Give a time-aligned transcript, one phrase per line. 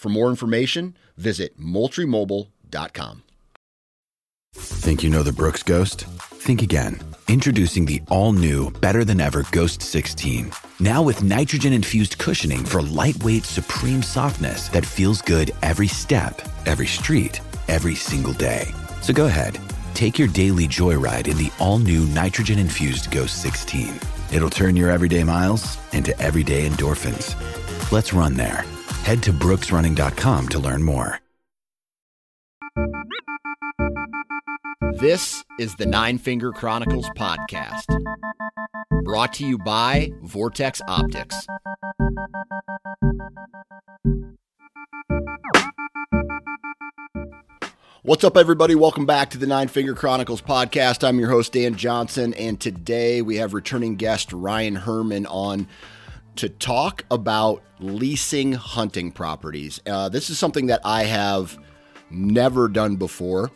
[0.00, 3.22] For more information, visit moultriemobile.com.
[4.54, 6.06] Think you know the Brooks Ghost?
[6.40, 6.98] Think again.
[7.28, 10.52] Introducing the all new, better than ever Ghost 16.
[10.80, 16.86] Now with nitrogen infused cushioning for lightweight, supreme softness that feels good every step, every
[16.86, 18.68] street, every single day.
[19.02, 19.58] So go ahead,
[19.92, 24.00] take your daily joyride in the all new nitrogen infused Ghost 16.
[24.32, 27.36] It'll turn your everyday miles into everyday endorphins.
[27.92, 28.64] Let's run there.
[29.02, 31.18] Head to brooksrunning.com to learn more.
[35.00, 37.86] This is the Nine Finger Chronicles podcast,
[39.02, 41.46] brought to you by Vortex Optics.
[48.02, 48.74] What's up, everybody?
[48.74, 51.06] Welcome back to the Nine Finger Chronicles podcast.
[51.06, 55.66] I'm your host, Dan Johnson, and today we have returning guest Ryan Herman on
[56.40, 59.78] to talk about leasing hunting properties.
[59.86, 61.58] Uh, this is something that I have
[62.10, 63.50] never done before,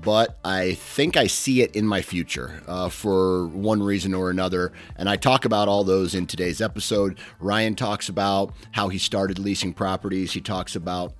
[0.00, 4.72] but I think I see it in my future uh, for one reason or another.
[4.96, 7.18] And I talk about all those in today's episode.
[7.40, 11.12] Ryan talks about how he started leasing properties, he talks about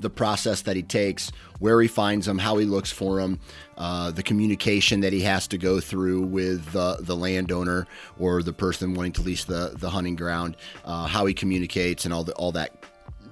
[0.00, 3.40] the process that he takes, where he finds them, how he looks for them,
[3.76, 7.86] uh, the communication that he has to go through with the landowner
[8.18, 12.14] or the person wanting to lease the, the hunting ground, uh, how he communicates, and
[12.14, 12.72] all the, all that.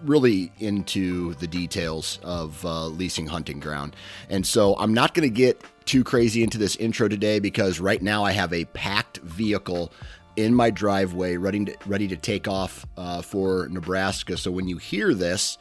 [0.05, 3.97] Really into the details of uh, leasing hunting ground.
[4.29, 8.03] And so I'm not going to get too crazy into this intro today because right
[8.03, 9.91] now I have a packed vehicle
[10.37, 14.37] in my driveway ready to, ready to take off uh, for Nebraska.
[14.37, 15.57] So when you hear this,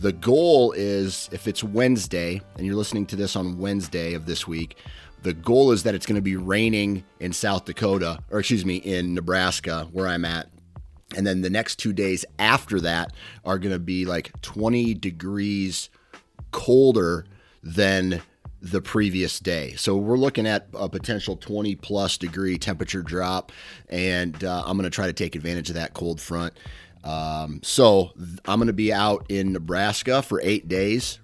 [0.00, 4.46] the goal is if it's Wednesday and you're listening to this on Wednesday of this
[4.46, 4.76] week,
[5.22, 8.76] the goal is that it's going to be raining in South Dakota, or excuse me,
[8.76, 10.48] in Nebraska, where I'm at.
[11.16, 13.12] And then the next two days after that
[13.44, 15.90] are going to be like 20 degrees
[16.52, 17.24] colder
[17.62, 18.22] than
[18.60, 19.74] the previous day.
[19.76, 23.52] So we're looking at a potential 20 plus degree temperature drop,
[23.88, 26.54] and uh, I'm going to try to take advantage of that cold front.
[27.04, 28.12] Um, so
[28.46, 31.18] I'm going to be out in Nebraska for eight days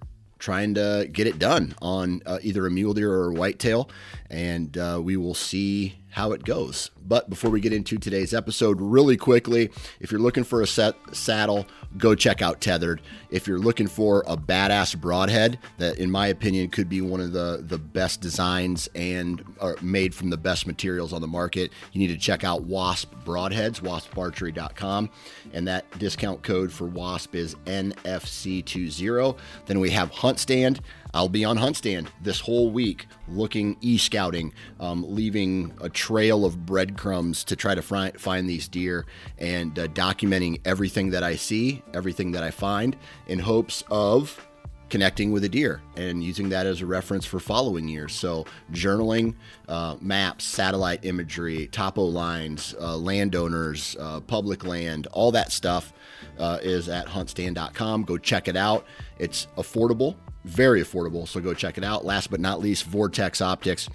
[0.45, 3.89] trying to get it done on uh, either a mule deer or a whitetail,
[4.29, 6.93] and uh, we will see how it goes.
[7.05, 10.95] But before we get into today's episode, really quickly, if you're looking for a set
[11.11, 11.67] saddle,
[11.99, 13.03] go check out Tethered.
[13.31, 17.33] If you're looking for a badass broadhead that, in my opinion, could be one of
[17.33, 21.99] the the best designs and are made from the best materials on the market, you
[21.99, 25.11] need to check out Wasp Broadheads, wasparchery.com,
[25.53, 29.37] and that discount code for Wasp is NFC20.
[29.67, 30.81] Then we have Hunt Stand.
[31.15, 36.45] I'll be on hunt stand this whole week looking e scouting, um, leaving a trail
[36.45, 39.07] of breadcrumbs to try to find, find these deer
[39.39, 42.97] and uh, documenting everything that I see, everything that I find
[43.29, 44.45] in hopes of
[44.91, 48.13] connecting with a deer and using that as a reference for following years.
[48.13, 49.35] So, journaling,
[49.69, 55.93] uh, maps, satellite imagery, topo lines, uh, landowners, uh, public land, all that stuff
[56.39, 58.03] uh, is at huntstand.com.
[58.03, 58.85] Go check it out.
[59.19, 61.27] It's affordable very affordable.
[61.27, 62.05] So go check it out.
[62.05, 63.89] Last but not least, Vortex Optics.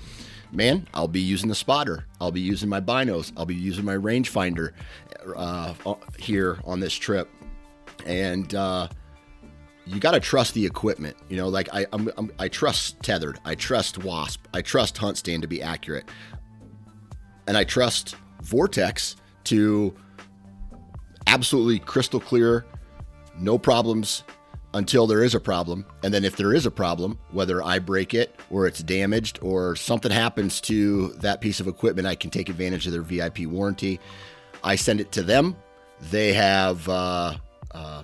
[0.51, 2.05] Man, I'll be using the spotter.
[2.19, 3.31] I'll be using my binos.
[3.37, 4.71] I'll be using my rangefinder
[5.35, 5.73] uh,
[6.17, 7.29] here on this trip.
[8.05, 8.87] And uh,
[9.85, 11.17] you got to trust the equipment.
[11.29, 13.39] You know, like I, I'm, I'm, i trust Tethered.
[13.45, 14.47] I trust Wasp.
[14.53, 16.09] I trust Hunt Stand to be accurate.
[17.47, 19.95] And I trust Vortex to
[21.27, 22.65] absolutely crystal clear,
[23.37, 24.23] no problems
[24.74, 25.86] until there is a problem.
[26.04, 29.75] And then if there is a problem, whether I break it or it's damaged or
[29.75, 34.00] something happens to that piece of equipment, I can take advantage of their VIP warranty.
[34.63, 35.56] I send it to them.
[36.12, 37.36] They have, uh,
[37.71, 38.04] uh,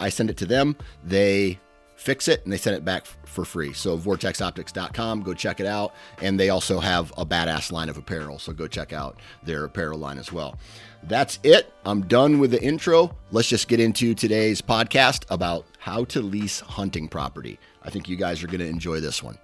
[0.00, 0.76] I send it to them.
[1.04, 1.58] They
[1.96, 3.72] fix it and they send it back for free.
[3.72, 5.94] So vortexoptics.com, go check it out.
[6.22, 8.38] And they also have a badass line of apparel.
[8.38, 10.56] So go check out their apparel line as well.
[11.04, 11.72] That's it.
[11.84, 13.16] I'm done with the intro.
[13.30, 17.58] Let's just get into today's podcast about how to lease hunting property.
[17.82, 19.38] I think you guys are going to enjoy this one.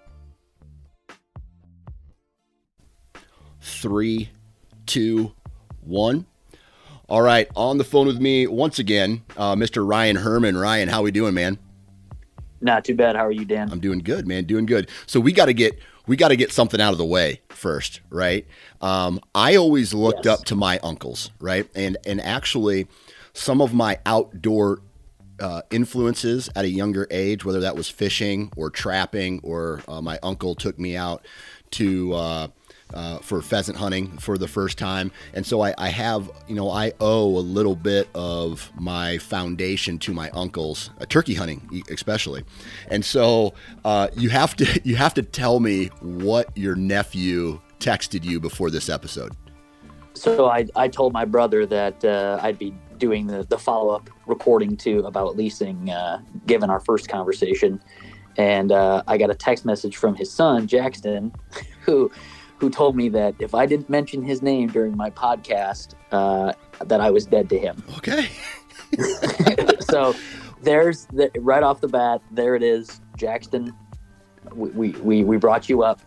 [3.63, 4.29] Three,
[4.85, 5.33] two,
[5.81, 6.27] one.
[7.09, 9.89] All right, on the phone with me once again, uh, Mr.
[9.89, 10.57] Ryan Herman.
[10.57, 11.59] Ryan, how are we doing, man?
[12.61, 13.17] Not too bad.
[13.17, 13.71] How are you, Dan?
[13.73, 14.45] I'm doing good, man.
[14.45, 14.91] Doing good.
[15.07, 18.01] So we got to get we got to get something out of the way first,
[18.11, 18.47] right?
[18.83, 20.41] Um, I always looked yes.
[20.41, 21.69] up to my uncles, right?
[21.75, 22.87] And and actually,
[23.33, 24.81] some of my outdoor
[25.41, 30.19] uh, influences at a younger age, whether that was fishing or trapping, or uh, my
[30.23, 31.27] uncle took me out
[31.73, 32.49] to uh,
[32.93, 35.11] uh, for pheasant hunting for the first time.
[35.33, 39.99] And so I, I, have, you know, I owe a little bit of my foundation
[40.01, 42.45] to my uncles, uh, turkey hunting especially.
[42.89, 43.55] And so
[43.85, 48.71] uh, you have to you have to tell me what your nephew texted you before
[48.71, 49.33] this episode.
[50.15, 52.73] So I, I told my brother that I'd be
[53.05, 57.79] doing the, the follow up recording to about leasing, uh, given our first conversation.
[58.39, 61.35] And uh, I got a text message from his son, Jackson,
[61.83, 62.11] who
[62.57, 67.01] who told me that if I didn't mention his name during my podcast, uh, that
[67.03, 67.83] I was dead to him.
[67.99, 68.31] Okay.
[69.81, 70.15] so
[70.63, 73.75] there's the, right off the bat, there it is, Jackson.
[74.55, 76.01] We, we, we brought you up.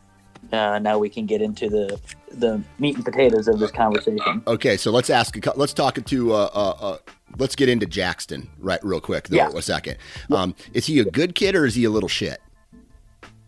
[0.51, 1.99] Uh, now we can get into the
[2.31, 4.44] the meat and potatoes of this conversation.
[4.47, 5.38] Okay, so let's ask.
[5.56, 6.33] Let's talk to.
[6.33, 6.97] Uh, uh, uh,
[7.38, 9.27] let's get into Jackson right real quick.
[9.27, 9.50] Though, yeah.
[9.53, 9.97] A second.
[10.31, 12.41] Um, is he a good kid or is he a little shit?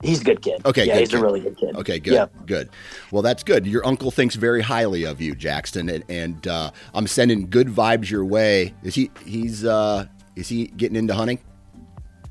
[0.02, 0.62] He's a good kid.
[0.66, 1.20] Okay, yeah, he's kid.
[1.20, 1.76] a really good kid.
[1.76, 2.32] Okay, good, yep.
[2.46, 2.70] good.
[3.12, 3.68] Well, that's good.
[3.68, 8.10] Your uncle thinks very highly of you, Jackson, and, and uh, I'm sending good vibes
[8.10, 8.74] your way.
[8.84, 9.12] Is he?
[9.26, 10.06] He's uh,
[10.38, 11.40] is he getting into hunting?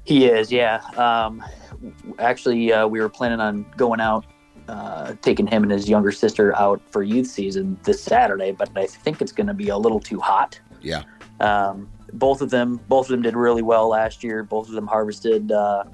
[0.05, 0.51] He is.
[0.51, 0.81] Yeah.
[0.97, 1.44] Um,
[2.19, 4.25] actually, uh, we were planning on going out,
[4.69, 8.87] uh, taking him and his younger sister out for youth season this Saturday, but I
[8.87, 10.61] think it's going to be a little too hot.
[10.82, 11.05] Yeah.
[11.41, 14.43] Um, both of them, both of them did really well last year.
[14.43, 15.85] Both of them harvested uh,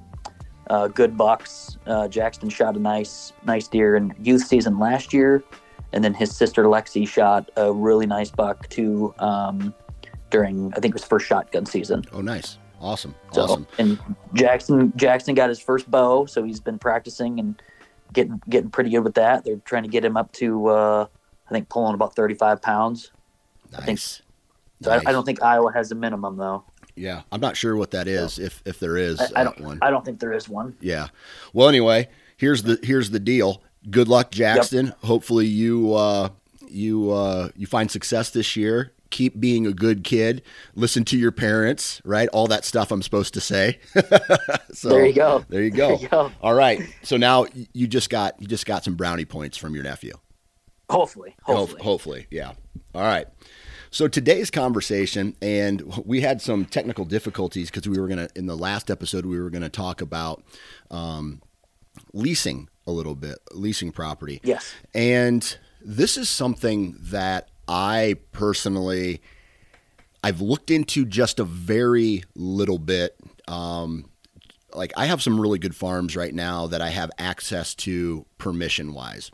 [0.71, 1.79] uh, good bucks.
[1.87, 5.45] Uh, Jackson shot a nice, nice deer in youth season last year,
[5.93, 9.75] and then his sister Lexi shot a really nice buck too um,
[10.31, 12.05] during I think it was first shotgun season.
[12.13, 13.67] Oh, nice, awesome, so, awesome.
[13.79, 13.99] And
[14.35, 17.61] Jackson Jackson got his first bow, so he's been practicing and
[18.13, 19.45] getting getting pretty good with that.
[19.45, 21.07] They're trying to get him up to uh,
[21.49, 23.11] I think pulling about thirty five pounds.
[23.73, 23.81] Nice.
[23.81, 23.99] I think.
[23.99, 24.23] So
[24.91, 25.07] nice.
[25.07, 26.65] I, I don't think Iowa has a minimum though.
[26.97, 28.39] Yeah, I'm not sure what that is.
[28.39, 30.77] If if there is I, I don't, one, I don't think there is one.
[30.81, 31.09] Yeah.
[31.53, 33.63] Well, anyway, here's the here's the deal.
[33.91, 34.87] Good luck, Jackson.
[34.87, 34.99] Yep.
[35.03, 36.29] Hopefully you uh,
[36.69, 38.93] you uh, you find success this year.
[39.15, 40.43] Keep being a good kid.
[40.75, 42.03] Listen to your parents.
[42.05, 43.79] Right, all that stuff I'm supposed to say.
[44.73, 45.45] so there you go.
[45.49, 45.91] There you go.
[45.91, 46.33] There you go.
[46.43, 46.83] All right.
[47.03, 50.15] So now you just got you just got some brownie points from your nephew.
[50.91, 51.37] Hopefully.
[51.45, 51.81] Hopefully.
[51.81, 52.27] Ho- hopefully.
[52.29, 52.55] Yeah.
[52.93, 53.29] All right.
[53.93, 58.47] So today's conversation, and we had some technical difficulties because we were going to, in
[58.47, 60.43] the last episode, we were going to talk about
[60.91, 61.41] um,
[62.13, 64.41] leasing a little bit, leasing property.
[64.43, 64.75] Yes.
[64.93, 69.21] And this is something that I personally,
[70.23, 73.17] I've looked into just a very little bit.
[73.49, 74.11] Um,
[74.73, 78.93] like I have some really good farms right now that I have access to permission
[78.93, 79.31] wise.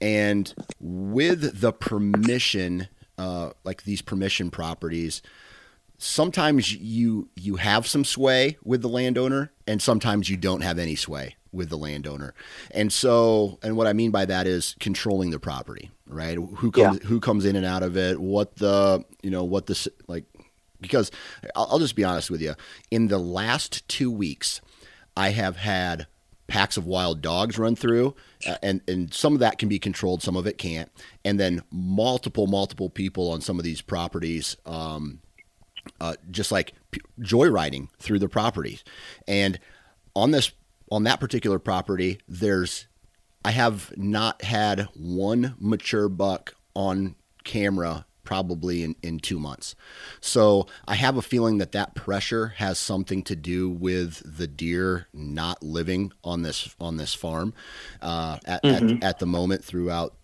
[0.00, 5.22] And with the permission uh, like these permission properties,
[5.98, 10.96] sometimes you you have some sway with the landowner, and sometimes you don't have any
[10.96, 12.34] sway with the landowner.
[12.70, 16.36] And so, and what I mean by that is controlling the property, right?
[16.36, 17.08] Who comes yeah.
[17.08, 18.20] who comes in and out of it?
[18.20, 20.24] What the you know what the like
[20.80, 21.10] because
[21.54, 22.54] I'll, I'll just be honest with you.
[22.90, 24.60] In the last two weeks,
[25.16, 26.06] I have had
[26.46, 28.14] packs of wild dogs run through,
[28.46, 30.90] uh, and and some of that can be controlled, some of it can't,
[31.24, 35.20] and then multiple multiple people on some of these properties, um,
[36.00, 38.84] uh, just like p- joyriding through the properties,
[39.26, 39.58] and
[40.14, 40.52] on this
[40.90, 42.86] on that particular property, there's
[43.44, 47.14] I have not had one mature buck on
[47.44, 49.76] camera probably in, in two months.
[50.20, 55.06] So I have a feeling that that pressure has something to do with the deer
[55.14, 57.54] not living on this on this farm
[58.02, 58.96] uh, at, mm-hmm.
[58.96, 60.14] at, at the moment throughout,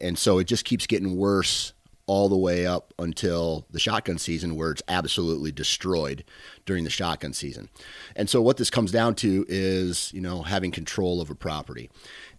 [0.00, 1.72] and so it just keeps getting worse
[2.06, 6.24] all the way up until the shotgun season, where it's absolutely destroyed
[6.64, 7.68] during the shotgun season.
[8.14, 11.90] And so, what this comes down to is, you know, having control of a property.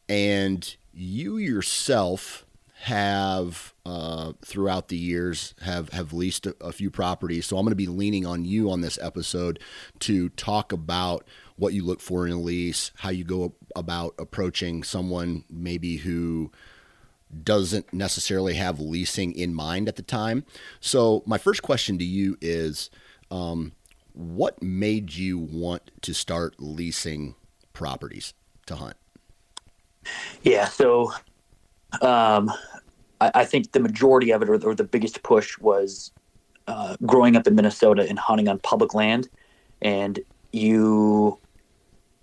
[0.10, 2.46] And you yourself
[2.80, 7.46] have uh, throughout the years have have leased a, a few properties.
[7.48, 9.60] So I'm going to be leaning on you on this episode
[10.00, 14.84] to talk about what you look for in a lease, how you go about approaching
[14.84, 16.52] someone maybe who
[17.44, 20.46] doesn't necessarily have leasing in mind at the time.
[20.80, 22.90] So my first question to you is,
[23.32, 23.74] um,
[24.14, 27.36] what made you want to start leasing
[27.74, 28.34] properties
[28.66, 28.98] to hunt?
[30.42, 31.12] Yeah, so
[32.02, 32.52] um,
[33.22, 36.12] I, I, think the majority of it, or, or the biggest push, was
[36.68, 39.30] uh, growing up in Minnesota and hunting on public land,
[39.82, 40.20] and
[40.52, 41.38] you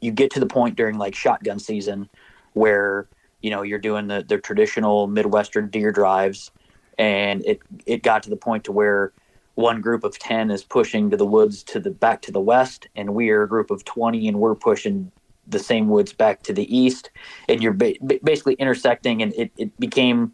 [0.01, 2.09] you get to the point during like shotgun season
[2.53, 3.07] where
[3.45, 6.51] you know you're doing the the traditional Midwestern deer drives,
[6.99, 9.13] and it it got to the point to where
[9.55, 12.89] one group of 10 is pushing to the woods to the back to the west
[12.97, 15.13] and we are a group of 20 and we're pushing
[15.47, 17.11] the same woods back to the east.
[17.49, 20.33] And you're ba- basically intersecting and it, it became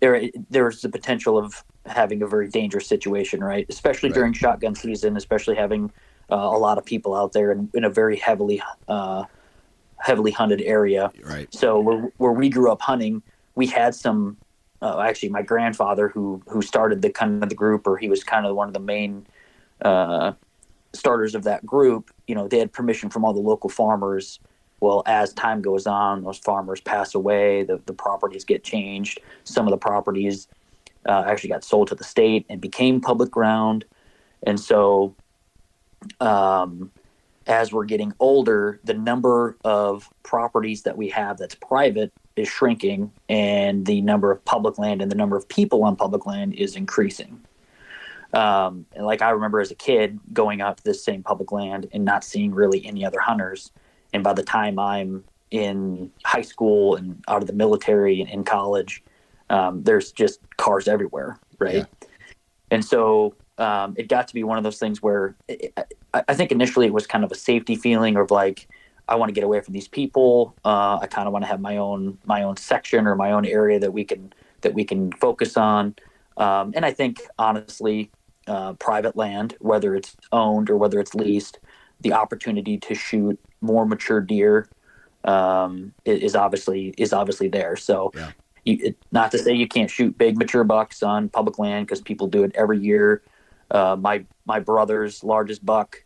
[0.00, 3.66] there there's the potential of having a very dangerous situation right?
[3.68, 4.14] Especially right.
[4.14, 5.92] during shotgun season especially having
[6.30, 9.24] uh, a lot of people out there in, in a very heavily uh,
[9.98, 13.22] heavily hunted area right so where, where we grew up hunting
[13.54, 14.36] we had some
[14.82, 18.22] uh, actually my grandfather who who started the kind of the group or he was
[18.22, 19.26] kind of one of the main
[19.82, 20.32] uh,
[20.96, 24.40] starters of that group, you know, they had permission from all the local farmers.
[24.80, 29.20] Well, as time goes on, those farmers pass away, the, the properties get changed.
[29.44, 30.48] Some of the properties
[31.06, 33.84] uh, actually got sold to the state and became public ground.
[34.42, 35.14] And so,
[36.20, 36.90] um,
[37.46, 43.12] as we're getting older, the number of properties that we have that's private is shrinking,
[43.28, 46.76] and the number of public land and the number of people on public land is
[46.76, 47.40] increasing.
[48.32, 51.88] Um, and like I remember as a kid going out to this same public land
[51.92, 53.72] and not seeing really any other hunters.
[54.12, 58.44] And by the time I'm in high school and out of the military and in
[58.44, 59.02] college,
[59.48, 61.76] um, there's just cars everywhere, right?
[61.76, 62.08] Yeah.
[62.70, 65.72] And so um, it got to be one of those things where it,
[66.12, 68.68] I, I, think initially it was kind of a safety feeling of like
[69.08, 70.54] I want to get away from these people.
[70.64, 73.46] Uh, I kind of want to have my own my own section or my own
[73.46, 75.94] area that we can that we can focus on.
[76.36, 78.10] Um, and I think honestly,
[78.46, 81.58] uh, private land, whether it's owned or whether it's leased,
[82.00, 84.68] the opportunity to shoot more mature deer
[85.24, 87.76] um, is obviously is obviously there.
[87.76, 88.30] So, yeah.
[88.64, 92.00] you, it, not to say you can't shoot big mature bucks on public land because
[92.00, 93.22] people do it every year.
[93.70, 96.04] Uh, my my brother's largest buck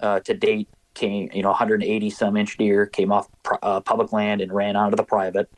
[0.00, 3.28] uh, to date came, you know, 180 some inch deer came off
[3.62, 5.50] uh, public land and ran onto the private.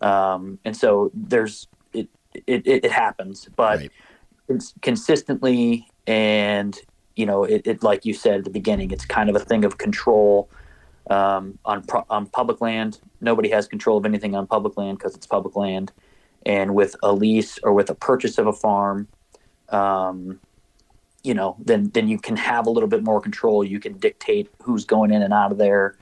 [0.00, 2.08] Um, and so there's it
[2.46, 3.78] it, it happens, but.
[3.78, 3.90] Right
[4.82, 6.78] consistently and
[7.16, 9.64] you know it, it, like you said at the beginning it's kind of a thing
[9.64, 10.48] of control
[11.10, 15.26] um, on on public land nobody has control of anything on public land because it's
[15.26, 15.92] public land
[16.46, 19.06] and with a lease or with a purchase of a farm
[19.68, 20.40] um,
[21.22, 24.50] you know then then you can have a little bit more control you can dictate
[24.62, 25.96] who's going in and out of there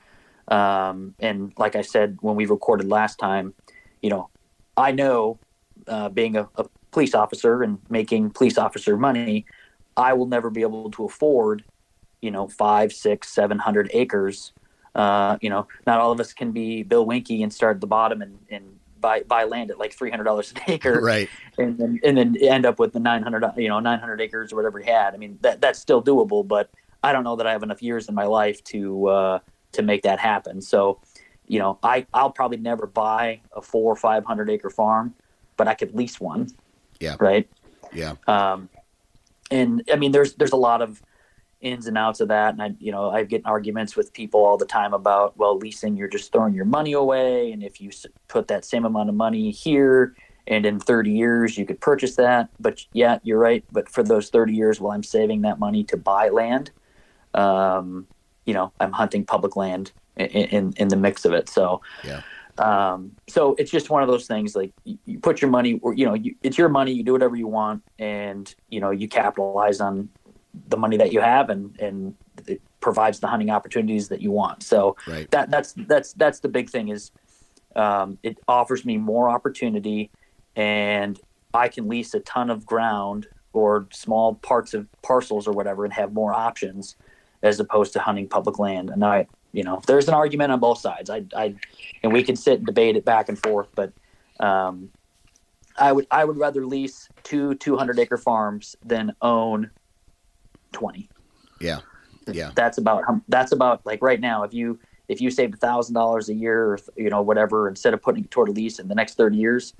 [0.47, 3.53] um, and like i said when we recorded last time
[4.01, 4.29] you know
[4.77, 5.37] i know
[5.87, 9.45] uh, being a, a police officer and making police officer money,
[9.95, 11.63] I will never be able to afford,
[12.21, 14.53] you know, five, six, seven hundred acres.
[14.95, 17.87] Uh, you know, not all of us can be Bill Winke and start at the
[17.87, 21.29] bottom and, and buy buy land at like three hundred dollars an acre, right?
[21.57, 24.51] And then and then end up with the nine hundred, you know, nine hundred acres
[24.51, 25.13] or whatever he had.
[25.13, 26.69] I mean, that that's still doable, but
[27.03, 29.39] I don't know that I have enough years in my life to uh,
[29.73, 30.61] to make that happen.
[30.61, 30.99] So,
[31.47, 35.13] you know, I I'll probably never buy a four or five hundred acre farm,
[35.57, 36.49] but I could lease one.
[36.99, 37.15] Yeah.
[37.19, 37.49] Right.
[37.93, 38.15] Yeah.
[38.27, 38.69] Um,
[39.49, 41.01] and I mean, there's there's a lot of
[41.61, 44.57] ins and outs of that, and I you know I get arguments with people all
[44.57, 47.91] the time about well, leasing you're just throwing your money away, and if you
[48.27, 50.15] put that same amount of money here.
[50.47, 52.49] And in 30 years, you could purchase that.
[52.59, 53.63] But yeah, you're right.
[53.71, 56.71] But for those 30 years, while I'm saving that money to buy land,
[57.35, 58.07] um,
[58.45, 61.49] you know, I'm hunting public land in, in, in the mix of it.
[61.49, 62.21] So, yeah.
[62.57, 65.93] Um, so it's just one of those things like you, you put your money or,
[65.93, 69.07] you know, you, it's your money, you do whatever you want and, you know, you
[69.07, 70.09] capitalize on
[70.67, 72.15] the money that you have and, and
[72.47, 74.63] it provides the hunting opportunities that you want.
[74.63, 75.29] So right.
[75.31, 77.11] that, that's, that's, that's the big thing is,
[77.75, 80.09] um, it offers me more opportunity
[80.55, 81.19] and
[81.53, 85.93] I can lease a ton of ground or small parts of parcels or whatever and
[85.93, 86.95] have more options
[87.41, 88.89] as opposed to hunting public land.
[88.89, 91.09] And I, you know, there's an argument on both sides.
[91.09, 91.55] I, I,
[92.03, 93.91] and we can sit and debate it back and forth, but
[94.39, 94.89] um,
[95.77, 99.71] I would I would rather lease two 200 acre farms than own
[100.71, 101.09] 20.
[101.59, 101.79] Yeah.
[102.27, 102.51] Yeah.
[102.55, 106.29] That's about that's about like right now if you if you saved a thousand dollars
[106.29, 108.95] a year or you know whatever instead of putting it toward a lease in the
[108.95, 109.73] next 30 years,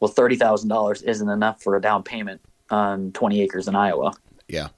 [0.00, 4.12] well thirty thousand dollars isn't enough for a down payment on 20 acres in Iowa.
[4.48, 4.68] Yeah.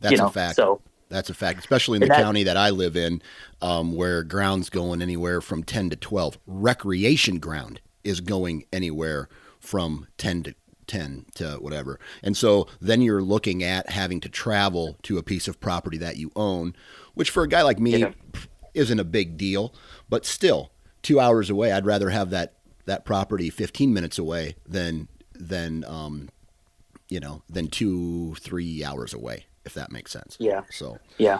[0.00, 0.56] That's you know, a fact.
[0.56, 3.22] So That's a fact, especially in the that- county that I live in,
[3.62, 6.38] um, where ground's going anywhere from 10 to 12.
[6.46, 9.28] Recreation ground is going anywhere
[9.60, 10.54] from 10 to
[10.86, 11.98] 10 to whatever.
[12.22, 16.16] And so then you're looking at having to travel to a piece of property that
[16.16, 16.74] you own,
[17.14, 18.12] which for a guy like me Yeah.
[18.74, 19.74] isn't a big deal,
[20.08, 20.70] but still,
[21.02, 22.54] two hours away, I'd rather have that,
[22.86, 26.28] that property 15 minutes away than, than, um,
[27.08, 30.36] you know, than two, three hours away, if that makes sense.
[30.40, 31.38] yeah, So, yeah.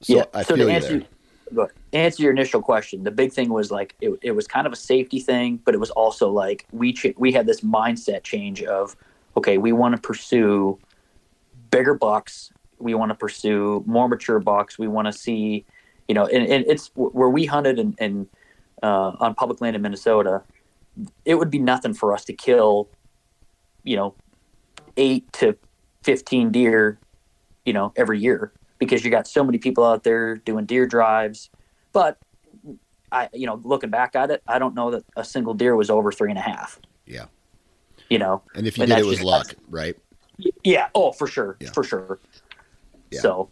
[0.00, 0.24] so yeah.
[0.34, 1.08] I so feel to you answer, there.
[1.52, 4.72] But answer your initial question, the big thing was like it, it was kind of
[4.72, 8.62] a safety thing, but it was also like we ch- we had this mindset change
[8.62, 8.96] of
[9.36, 10.78] okay, we want to pursue
[11.70, 15.64] bigger bucks, we want to pursue more mature bucks, we want to see,
[16.08, 18.28] you know, and, and it's where we hunted and and
[18.82, 20.42] uh, on public land in Minnesota,
[21.24, 22.88] it would be nothing for us to kill,
[23.82, 24.14] you know,
[24.96, 25.56] eight to
[26.02, 26.98] fifteen deer,
[27.64, 31.50] you know, every year because you got so many people out there doing deer drives.
[31.92, 32.18] But
[33.12, 35.90] I, you know, looking back at it, I don't know that a single deer was
[35.90, 36.80] over three and a half.
[37.06, 37.26] Yeah.
[38.08, 39.96] You know, And if you And did, it was just- luck, right?
[40.64, 40.88] yeah.
[40.94, 41.70] Oh, for sure, Yeah.
[41.70, 42.18] for sure.
[43.12, 43.20] Yeah.
[43.20, 43.50] So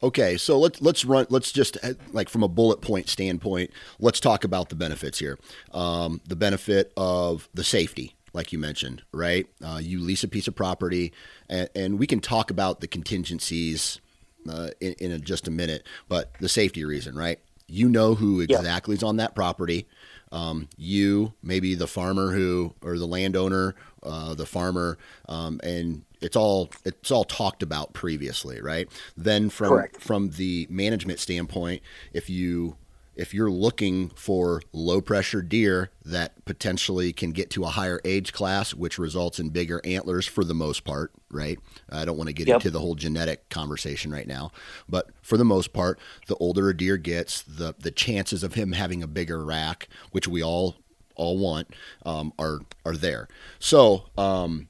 [0.00, 1.26] Okay, so let's let's run.
[1.28, 5.36] Let's just uh, like from a bullet point standpoint, let's talk about the benefits here.
[5.72, 9.46] Um, the benefit of the safety, like you mentioned, right?
[9.60, 11.12] Uh, you lease a piece of property,
[11.48, 14.00] and, and we can talk about the contingencies
[14.48, 15.86] uh, in, in a, just a minute.
[16.08, 17.38] But the safety reason, right?
[17.66, 18.56] You know who Yeah.
[18.56, 19.86] exactly is on that property.
[20.30, 26.36] Um, you, maybe the farmer who, or the landowner, uh, the farmer, um, and it's
[26.36, 28.88] all it's all talked about previously, right?
[29.16, 30.00] Then from Correct.
[30.02, 31.80] from the management standpoint,
[32.12, 32.76] if you
[33.18, 38.32] if you're looking for low pressure deer that potentially can get to a higher age
[38.32, 41.58] class, which results in bigger antlers for the most part, right?
[41.90, 42.54] I don't want to get Yep.
[42.56, 44.52] into the whole genetic conversation right now,
[44.88, 48.72] but for the most part, the older a deer gets, the the chances of him
[48.72, 50.76] having a bigger rack, which we all
[51.16, 51.74] all want,
[52.06, 53.28] um, are are there.
[53.58, 54.68] So um,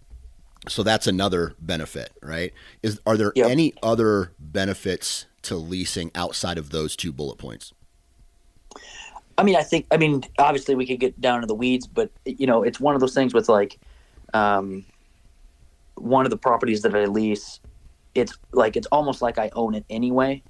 [0.67, 2.53] so that's another benefit, right?
[2.83, 3.51] Is are there Yep.
[3.51, 7.73] any other benefits to leasing outside of those two bullet points?
[9.39, 12.11] I mean, I think, I mean, obviously we could get down to the weeds, but
[12.25, 13.79] you know, it's one of those things with like,
[14.35, 14.85] um,
[15.95, 17.61] one of the properties that I lease,
[18.17, 20.43] it's like it's almost like I own it anyway.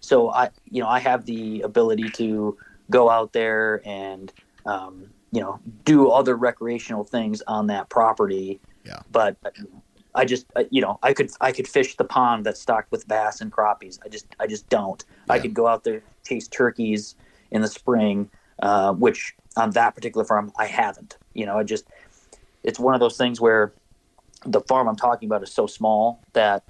[0.00, 2.56] So I, you know, I have the ability to
[2.90, 4.32] go out there and,
[4.64, 8.60] um, you know, do other recreational things on that property.
[8.84, 9.00] Yeah.
[9.10, 9.36] But
[10.14, 13.40] I just, you know, I could I could fish the pond that's stocked with bass
[13.40, 13.98] and crappies.
[14.04, 15.02] I just I just don't.
[15.28, 17.14] I could go out there chase turkeys
[17.52, 21.16] in the spring, uh, which on that particular farm I haven't.
[21.34, 21.84] You know, I just
[22.64, 23.72] it's one of those things where
[24.44, 26.64] the farm I'm talking about is so small that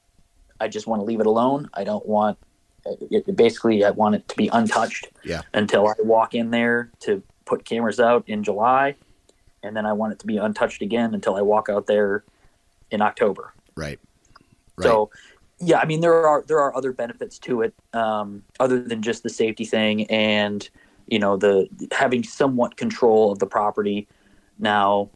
[0.60, 1.70] I just want to leave it alone.
[1.72, 2.38] I don't want
[2.84, 5.42] it, basically I want it to be untouched Yeah.
[5.54, 8.96] until I walk in there to put cameras out in July,
[9.62, 12.24] and then I want it to be untouched again until I walk out there
[12.90, 13.54] in October.
[13.76, 13.98] Right.
[14.76, 14.84] Right.
[14.84, 15.10] So,
[15.62, 19.22] yeah, I mean there are there are other benefits to it um, other than just
[19.22, 20.68] the safety thing and
[21.06, 24.08] you know the having somewhat control of the property.
[24.58, 25.10] Now,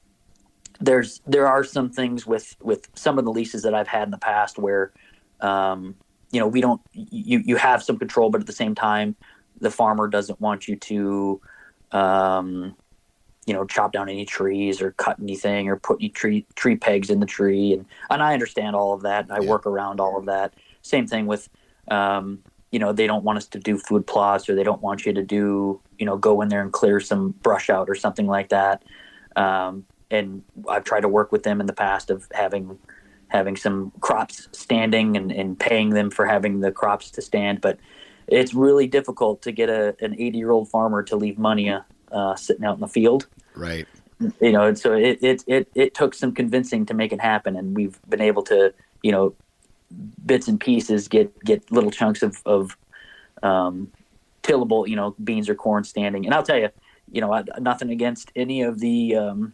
[0.81, 4.13] there's there are some things with with some of the leases that I've had in
[4.13, 4.93] the past where
[5.41, 5.97] um,
[6.31, 9.17] you know we don't you you have some control, but at the same time
[9.61, 11.41] the farmer doesn't want you to
[11.91, 12.77] um,
[13.47, 17.11] you know chop down any trees or cut anything or put any tree tree pegs
[17.11, 19.51] in the tree and and I understand all of that and I Yeah.
[19.51, 20.55] work around all of that.
[20.83, 21.49] Same thing with
[21.91, 22.41] um,
[22.73, 25.13] you know they don't want us to do food plots or they don't want you
[25.13, 28.49] to do you know go in there and clear some brush out or something like
[28.51, 28.83] that.
[29.37, 32.79] Um, and I've tried to work with them in the past of having
[33.29, 37.77] having some crops standing and, and paying them for having the crops to stand, but
[38.29, 41.69] it's really difficult to get a an 80 year old farmer to leave money
[42.13, 43.87] uh, sitting out in the field right.
[44.41, 47.57] you know and so it, it it it took some convincing to make it happen
[47.57, 49.35] and we've been able to you know
[50.25, 52.77] bits and pieces get get little chunks of of
[53.43, 53.91] um,
[54.43, 56.69] tillable you know beans or corn standing and i'll tell you
[57.13, 59.53] you know I, nothing against any of the um,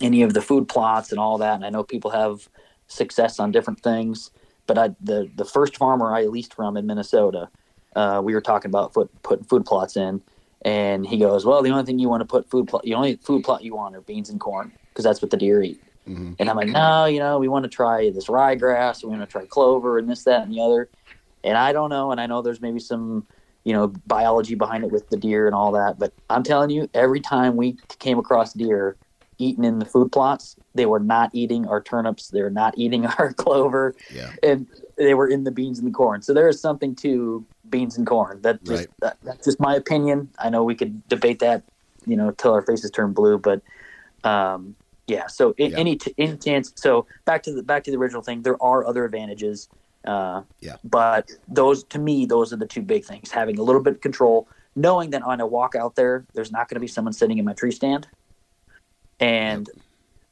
[0.00, 2.48] any of the food plots and all that and i know people have
[2.88, 4.30] success on different things
[4.66, 7.48] but I, the the first farmer i leased from in minnesota
[7.94, 10.20] uh, we were talking about put, putting food plots in
[10.66, 13.16] and he goes, "Well, the only thing you want to put food plot, the only
[13.16, 15.82] food plot you want are beans and corn." because that's what the deer eat.
[16.08, 16.32] Mm-hmm.
[16.38, 19.26] And I'm like, no, you know, we want to try this ryegrass, we want to
[19.26, 20.88] try clover and this, that, and the other.
[21.44, 22.12] And I don't know.
[22.12, 23.26] And I know there's maybe some,
[23.64, 25.98] you know, biology behind it with the deer and all that.
[25.98, 28.96] But I'm telling you, every time we came across deer
[29.36, 32.28] eating in the food plots, they were not eating our turnips.
[32.28, 33.94] They were not eating our clover.
[34.10, 34.30] Yeah.
[34.42, 36.22] And they were in the beans and the corn.
[36.22, 38.42] So there is something to beans and corn.
[38.42, 38.88] That just, Right.
[39.00, 40.30] that, that's just my opinion.
[40.38, 41.62] I know we could debate that,
[42.06, 43.62] you know, till our faces turn blue, but
[44.24, 44.76] um,
[45.06, 45.26] yeah.
[45.28, 45.78] So in, Yeah.
[45.78, 46.72] any t- any chance.
[46.76, 48.42] So back to the back to the original thing.
[48.42, 49.68] There are other advantages.
[50.06, 50.76] Uh, Yeah.
[50.84, 54.00] But those to me, those are the two big things: having a little bit of
[54.00, 57.38] control, knowing that on a walk out there, there's not going to be someone sitting
[57.38, 58.08] in my tree stand,
[59.20, 59.68] and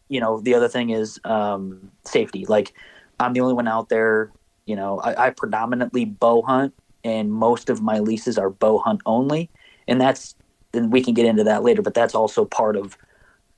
[0.08, 2.44] you know the other thing is um, safety.
[2.46, 2.72] Like
[3.20, 4.32] I'm the only one out there.
[4.66, 9.02] You know, I, I predominantly bow hunt, and most of my leases are bow hunt
[9.06, 9.50] only,
[9.86, 10.34] and that's
[10.72, 11.82] then we can get into that later.
[11.82, 12.96] But that's also part of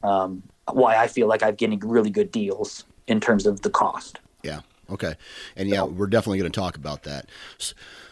[0.03, 4.19] um, why I feel like I'm getting really good deals in terms of the cost.
[4.43, 4.61] Yeah.
[4.91, 5.15] Okay.
[5.57, 7.29] And yeah, we're definitely going to talk about that.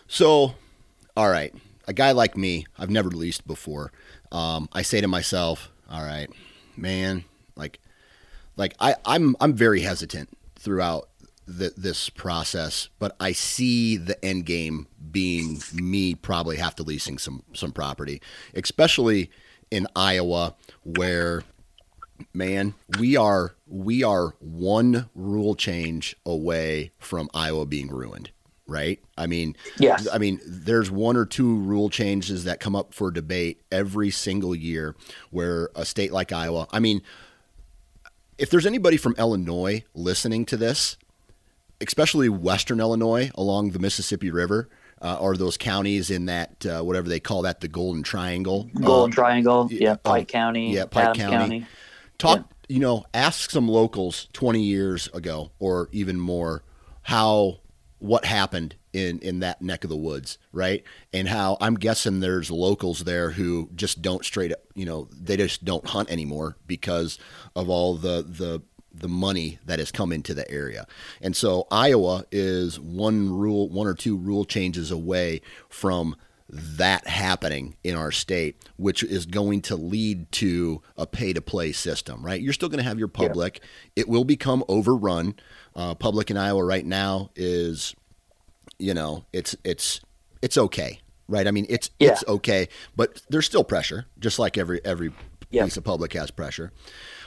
[0.07, 0.55] So,
[1.17, 1.55] all right,
[1.87, 3.93] a guy like me, I've never leased before.
[4.33, 6.29] Um, I say to myself, all right,
[6.77, 7.25] man,
[7.57, 7.79] like,
[8.57, 11.09] like I, I'm, I'm very hesitant throughout
[11.47, 17.19] the, this process, but I see the end game being me probably have to leasing
[17.19, 18.21] some, some property,
[18.55, 19.31] especially
[19.71, 21.43] in Iowa where
[22.33, 28.31] man, we are we are one rule change away from Iowa being ruined,
[28.67, 29.01] right?
[29.17, 30.07] I mean, Yes.
[30.13, 34.55] I mean, there's one or two rule changes that come up for debate every single
[34.55, 34.95] year
[35.31, 37.03] where a state like Iowa, I mean,
[38.39, 40.97] if there's anybody from Illinois listening to this,
[41.81, 44.69] especially Western Illinois along the Mississippi River,
[45.03, 49.13] uh, or those counties in that uh, whatever they call that, the Golden Triangle, Golden
[49.13, 51.37] uh, Triangle, yeah, Pike County, yeah, Pike County.
[51.37, 51.67] County.
[52.19, 56.63] talk you know ask some locals 20 years ago or even more
[57.03, 57.59] how
[57.99, 60.83] what happened in in that neck of the woods right
[61.13, 65.37] and how i'm guessing there's locals there who just don't straight up you know they
[65.37, 67.19] just don't hunt anymore because
[67.57, 68.63] of all the the
[68.97, 70.87] the money that has come into the area
[71.21, 76.15] and so iowa is one rule one or two rule changes away from
[76.51, 81.73] that happening in our state, which is going to lead to a pay to play
[81.73, 82.41] system, right?
[82.41, 83.61] You're still going to have your public.
[83.97, 85.37] It will become overrun.
[85.75, 87.95] Uh, public in Iowa right now is,
[88.79, 90.01] you know, it's it's
[90.43, 91.49] it's okay, right?
[91.49, 92.13] I mean, it's Yeah.
[92.13, 95.13] it's okay, but there's still pressure, just like every every
[95.51, 95.65] Yeah.
[95.65, 96.73] piece of public has pressure.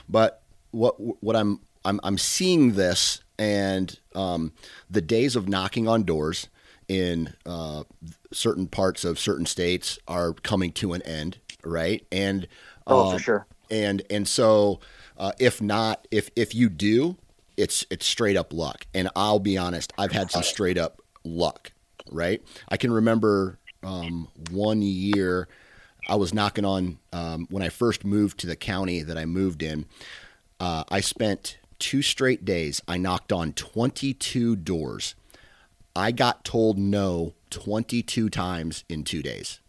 [0.08, 4.52] But what what I'm I'm I'm seeing this, and um,
[4.90, 6.48] the days of knocking on doors
[6.88, 7.84] in uh,
[8.32, 12.04] certain parts of certain states are coming to an end, right?
[12.10, 12.48] And
[12.86, 13.46] Oh, um, for sure.
[13.70, 14.80] and and so
[15.18, 17.16] uh, if not if if you do
[17.56, 21.72] it's it's straight up luck and i'll be honest i've had some straight up luck
[22.10, 25.48] right i can remember um, one year
[26.08, 29.62] i was knocking on um, when i first moved to the county that i moved
[29.62, 29.84] in
[30.60, 35.14] uh, i spent two straight days i knocked on 22 doors
[35.94, 39.60] i got told no 22 times in two days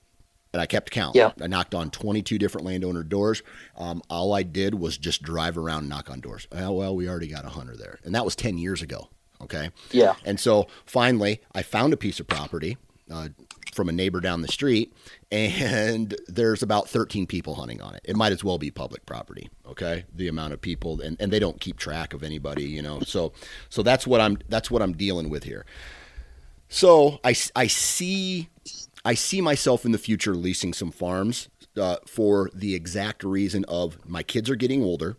[0.54, 1.15] and I kept count.
[1.15, 1.32] Yeah.
[1.39, 3.43] I knocked on 22 different landowner doors.
[3.78, 6.47] Um, all I did was just drive around and knock on doors.
[6.52, 7.99] Oh, well, we already got a hunter there.
[8.04, 9.10] And that was 10 years ago.
[9.41, 9.69] Okay.
[9.91, 10.15] Yeah.
[10.25, 12.78] And so finally, I found a piece of property
[13.12, 13.30] uh,
[13.74, 14.93] from a neighbor down the street,
[15.32, 18.02] and there's about 13 people hunting on it.
[18.04, 19.50] It might as well be public property.
[19.67, 20.06] Okay.
[20.13, 23.00] The amount of people, and, and they don't keep track of anybody, you know.
[23.02, 23.34] So,
[23.69, 25.65] so that's what I'm, that's what I'm dealing with here.
[26.69, 28.50] So I, I see
[29.06, 33.98] I see myself in the future leasing some farms uh, for the exact reason of
[34.08, 35.17] my kids are getting older.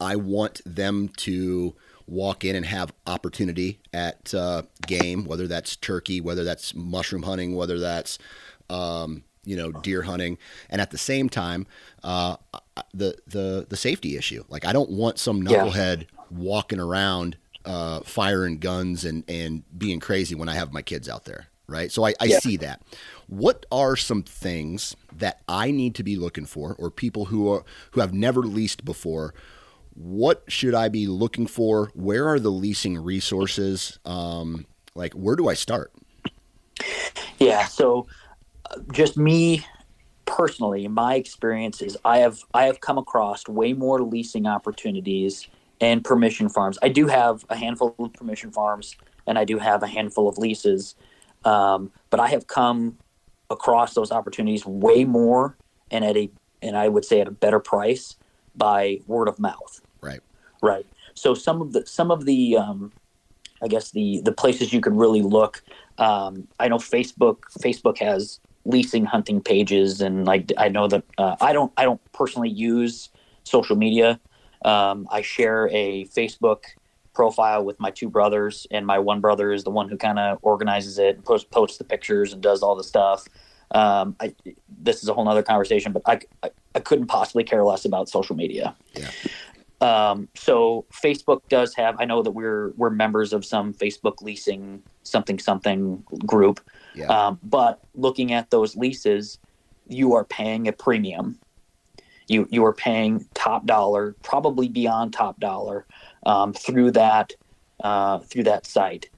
[0.00, 1.76] I want them to
[2.10, 7.54] walk in and have opportunity at uh, game, whether that's turkey, whether that's mushroom hunting,
[7.56, 8.18] whether that's
[8.68, 10.36] um, you know deer hunting,
[10.68, 11.66] and at the same time,
[12.04, 12.36] uh,
[12.92, 14.44] the the the safety issue.
[14.48, 15.72] Like I don't want some Yeah.
[15.72, 21.08] knucklehead walking around uh, firing guns and and being crazy when I have my kids
[21.08, 21.46] out there.
[21.66, 22.40] Right, so I, I Yeah.
[22.40, 22.82] see that.
[23.28, 27.64] What are some things that I need to be looking for, or people who are
[27.92, 29.34] who have never leased before?
[30.02, 31.90] What should I be looking for?
[31.94, 33.98] Where are the leasing resources?
[34.04, 35.92] Um, like, where do I start?
[37.38, 37.66] Yeah.
[37.66, 38.06] So,
[38.70, 39.66] uh, just me
[40.24, 45.48] personally, my experience is I have I have come across way more leasing opportunities
[45.80, 46.78] and permission farms.
[46.82, 50.38] I do have a handful of permission farms, and I do have a handful of
[50.38, 50.94] leases,
[51.44, 52.96] um, but I have come
[53.50, 55.56] across those opportunities way more
[55.90, 56.30] and at a
[56.62, 58.16] and I would say at a better price
[58.54, 59.80] by word of mouth.
[60.00, 60.20] Right.
[60.62, 60.86] Right.
[61.14, 62.92] So some of the some of the um,
[63.62, 65.62] I guess the the places you could really look.
[65.98, 71.36] Um, I know Facebook Facebook has leasing hunting pages, and like I know that uh,
[71.40, 73.10] I don't I don't personally use
[73.44, 74.20] social media.
[74.64, 76.64] Um, I share a Facebook
[77.14, 80.38] profile with my two brothers, and my one brother is the one who kind of
[80.42, 83.26] organizes it and posts posts the pictures and does all the stuff.
[83.72, 84.34] Um, I,
[84.82, 88.08] this is a whole nother conversation, but I, I, I couldn't possibly care less about
[88.08, 88.74] social media.
[88.94, 89.10] Yeah.
[89.80, 91.96] Um, so Facebook does have.
[91.98, 96.60] I know that we're we're members of some Facebook leasing something something group.
[96.94, 97.06] Yeah.
[97.06, 99.38] Um, but looking at those leases,
[99.88, 101.38] you are paying a premium.
[102.28, 105.86] You you are paying top dollar, probably beyond top dollar,
[106.26, 107.32] um, through that
[107.82, 109.08] uh, through that site.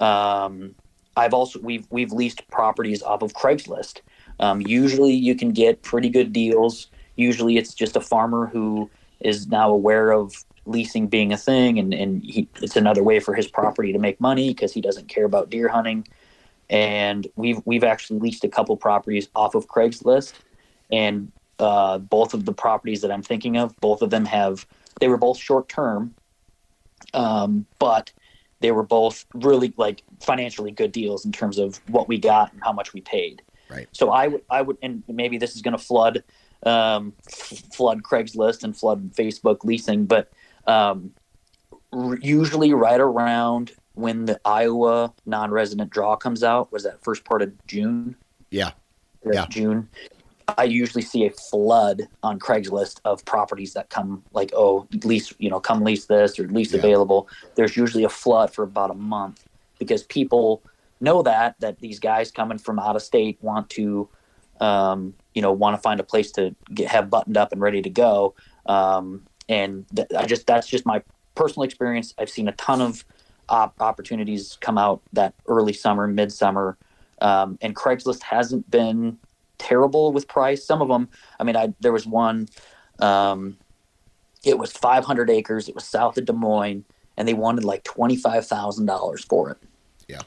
[0.00, 0.74] Um,
[1.16, 4.00] I've also we've we've leased properties off of Craigslist.
[4.40, 6.88] Um, usually, you can get pretty good deals.
[7.16, 8.90] Usually, it's just a farmer who
[9.26, 13.34] is now aware of leasing being a thing, and and he, it's another way for
[13.34, 16.06] his property to make money because he doesn't care about deer hunting.
[16.70, 20.34] And we've we've actually leased a couple properties off of Craigslist,
[20.90, 24.66] and uh, both of the properties that I'm thinking of, both of them have
[25.00, 26.14] they were both short term,
[27.14, 28.12] um, but
[28.60, 32.62] they were both really like financially good deals in terms of what we got and
[32.62, 33.42] how much we paid.
[33.68, 33.88] Right.
[33.92, 36.22] So I would I would and maybe this is going to flood
[36.66, 40.30] um, f- flood Craigslist and flood Facebook leasing, but
[40.66, 41.12] um,
[41.92, 47.40] r- usually right around when the Iowa non-resident draw comes out, was that first part
[47.40, 48.16] of June?
[48.50, 48.72] Yeah.
[49.24, 49.46] Yeah.
[49.48, 49.88] June.
[50.58, 55.50] I usually see a flood on Craigslist of properties that come like, oh, lease, you
[55.50, 56.78] know, come lease this or lease Yeah.
[56.78, 57.28] available.
[57.56, 59.44] There's usually a flood for about a month
[59.78, 60.62] because people
[61.00, 64.08] know that that these guys coming from out of state want to,
[64.60, 67.82] um, you know, want to find a place to get have buttoned up and ready
[67.82, 68.34] to go.
[68.64, 71.02] Um, and th- I just that's just my
[71.34, 72.14] personal experience.
[72.18, 73.04] I've seen a ton of
[73.50, 76.78] op- opportunities come out that early summer, midsummer,
[77.20, 79.18] um, and Craigslist hasn't been
[79.58, 80.64] terrible with price.
[80.64, 82.48] Some of them, I mean, I there was one,
[82.98, 83.58] um,
[84.42, 85.68] it was 500 acres.
[85.68, 86.86] It was south of Des Moines,
[87.18, 89.58] and they wanted like twenty five thousand dollars for it.
[90.08, 90.22] Yeah.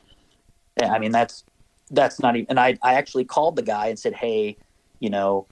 [0.79, 1.45] Yeah, I mean that's
[1.89, 2.45] that's not even.
[2.49, 4.55] And I I actually called the guy and said, hey,
[4.99, 5.47] you know,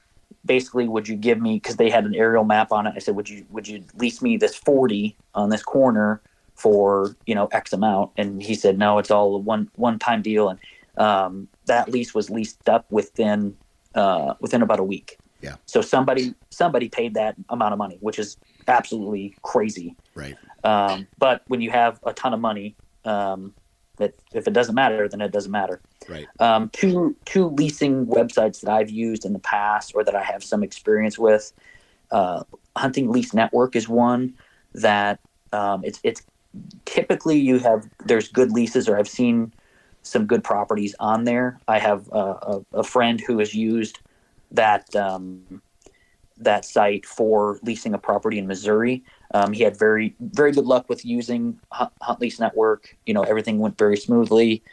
[0.45, 2.93] basically, would you give me because they had an aerial map on it?
[2.95, 6.21] I said, would you would you lease me this 40 on this corner
[6.55, 8.11] for you know X amount?
[8.17, 10.59] And he said, no, it's all a one one time deal, and
[10.97, 13.55] um, that lease was leased up within
[13.95, 15.17] uh, within about a week.
[15.41, 15.55] Yeah.
[15.65, 19.95] So somebody somebody paid that amount of money, which is absolutely crazy.
[20.15, 20.35] Right.
[20.63, 23.53] Um, but when you have a ton of money, um,
[23.97, 25.81] that if it doesn't matter, then it doesn't matter.
[26.07, 26.27] Right.
[26.39, 30.43] Um, two two leasing websites that I've used in the past or that I have
[30.43, 31.51] some experience with.
[32.11, 32.43] Uh,
[32.75, 34.35] Hunting Lease Network is one
[34.73, 35.19] that
[35.51, 36.21] um, it's it's
[36.85, 39.53] typically you have there's good leases or I've seen
[40.03, 41.59] some good properties on there.
[41.67, 42.35] I have uh,
[42.73, 43.99] a, a friend who has used
[44.51, 45.61] that um,
[46.37, 49.03] that site for leasing a property in Missouri.
[49.33, 52.95] Um, he had very very good luck with using Hunt, Hunt Lease Network.
[53.05, 54.63] You know everything went very smoothly.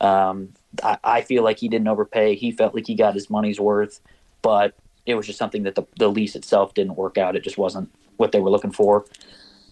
[0.00, 0.50] Um,
[0.82, 2.36] I, I feel like he didn't overpay.
[2.36, 4.00] He felt like he got his money's worth,
[4.42, 4.74] but
[5.06, 7.36] it was just something that the, the lease itself didn't work out.
[7.36, 9.04] It just wasn't what they were looking for.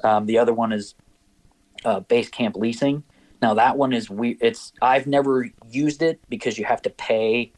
[0.05, 0.95] Um, the other one is
[1.85, 3.03] uh, Base Camp Leasing.
[3.41, 4.37] Now that one is we.
[4.41, 7.53] It's I've never used it because you have to pay,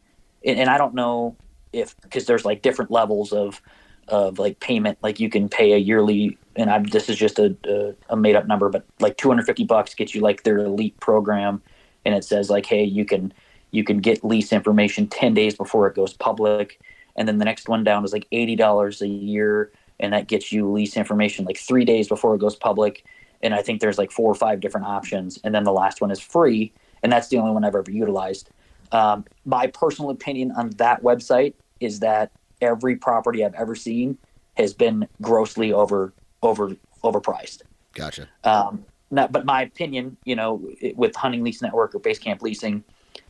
[0.45, 1.37] and, and I don't know
[1.73, 3.61] if because there's like different levels of
[4.09, 4.99] of like payment.
[5.03, 8.37] Like you can pay a yearly, and I'm this is just a a, a made
[8.37, 11.63] up number, but like 250 bucks gets you like their elite program,
[12.05, 13.33] and it says like, hey, you can
[13.71, 16.81] you can get lease information 10 days before it goes public,
[17.17, 20.53] and then the next one down is like eighty dollars a year, and that gets
[20.53, 23.05] you lease information like three days before it goes public
[23.45, 26.11] and I think there's like four or five different options, and then the last one
[26.11, 28.49] is free, and that's the only one I've ever utilized.
[28.91, 34.19] Um, my personal opinion on that website is that every property I've ever seen
[34.57, 36.13] has been grossly over
[36.43, 37.63] over overpriced.
[37.95, 38.29] Gotcha.
[38.45, 42.83] Um, not, but my opinion, you know, it- with Hunting Lease Network or Basecamp Leasing,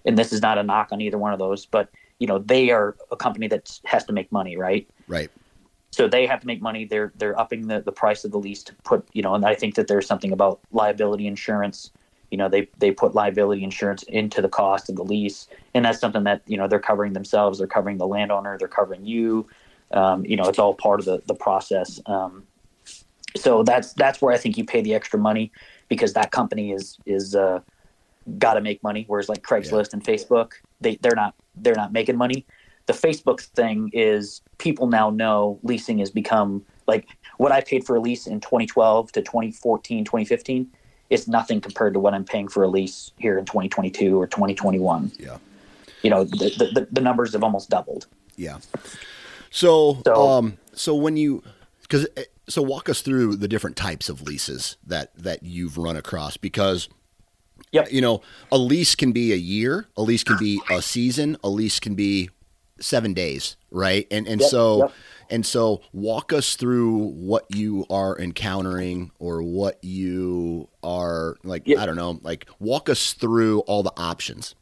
[0.05, 2.71] and this is not a knock on either one of those, but you know, they
[2.71, 4.89] are a company that has to make money, right?
[5.09, 5.31] Right.
[5.91, 6.85] so they have to make money.
[6.85, 9.55] They're they're upping the, the price of the lease to put you know, and I
[9.55, 11.91] think that there's something about liability insurance.
[12.35, 16.01] You know, they they put liability insurance into the cost of the lease, and that's
[16.01, 17.59] something that you know they're covering themselves.
[17.59, 18.59] They're covering the landowner.
[18.59, 19.47] They're covering you.
[19.93, 22.01] Um, you know, it's all part of the the process.
[22.07, 22.43] Um,
[23.37, 25.53] so that's that's where I think you pay the extra money
[25.89, 27.61] because that company is is uh,
[28.37, 29.05] got to make money.
[29.07, 32.47] Whereas like Craigslist and Facebook, they they're not they're not making money.
[32.87, 37.95] The Facebook thing is people now know leasing has become like what I paid for
[37.95, 40.69] a lease in 2012 to 2014, 2015
[41.15, 45.13] is nothing compared to what I'm paying for a lease here in 2022 or 2021.
[45.19, 45.39] Yeah.
[46.03, 48.07] You know, the, the, the numbers have almost doubled.
[48.37, 48.59] Yeah.
[49.51, 51.43] So, So- um, so when you,
[51.83, 52.07] because,
[52.49, 56.89] so walk us through the different types of leases that, that you've run across because,
[57.71, 57.93] Yep.
[57.93, 58.21] you know,
[58.53, 61.95] a lease can be a year, a lease can be a season, a lease can
[61.95, 62.31] be
[62.81, 64.07] seven days, right?
[64.11, 64.93] And, and Yep, so, yep.
[65.31, 71.79] And so walk us through what you are encountering or what you are like, Yep.
[71.79, 74.55] I don't know, like walk us through all the options.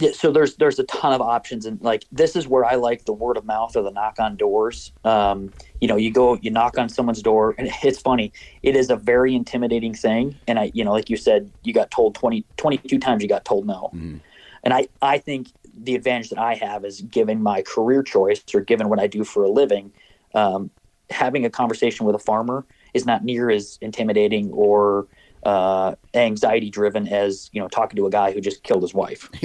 [0.00, 3.04] Yeah, so there's there's a ton of options, and like this is where I like
[3.04, 4.92] the word of mouth or the knock on doors.
[5.04, 8.32] Um, you know, you go, you knock on someone's door, and it's funny.
[8.62, 11.90] It is a very intimidating thing, and I, you know, like you said, you got
[11.90, 14.20] told 20, 22 times, you got told no, Mhm.
[14.62, 15.48] and I I think
[15.84, 19.24] the advantage that I have is given my career choice or given what I do
[19.24, 19.92] for a living,
[20.34, 20.70] um,
[21.10, 25.06] having a conversation with a farmer is not near as intimidating or
[25.44, 29.28] uh, anxiety driven as you know talking to a guy who just killed his wife.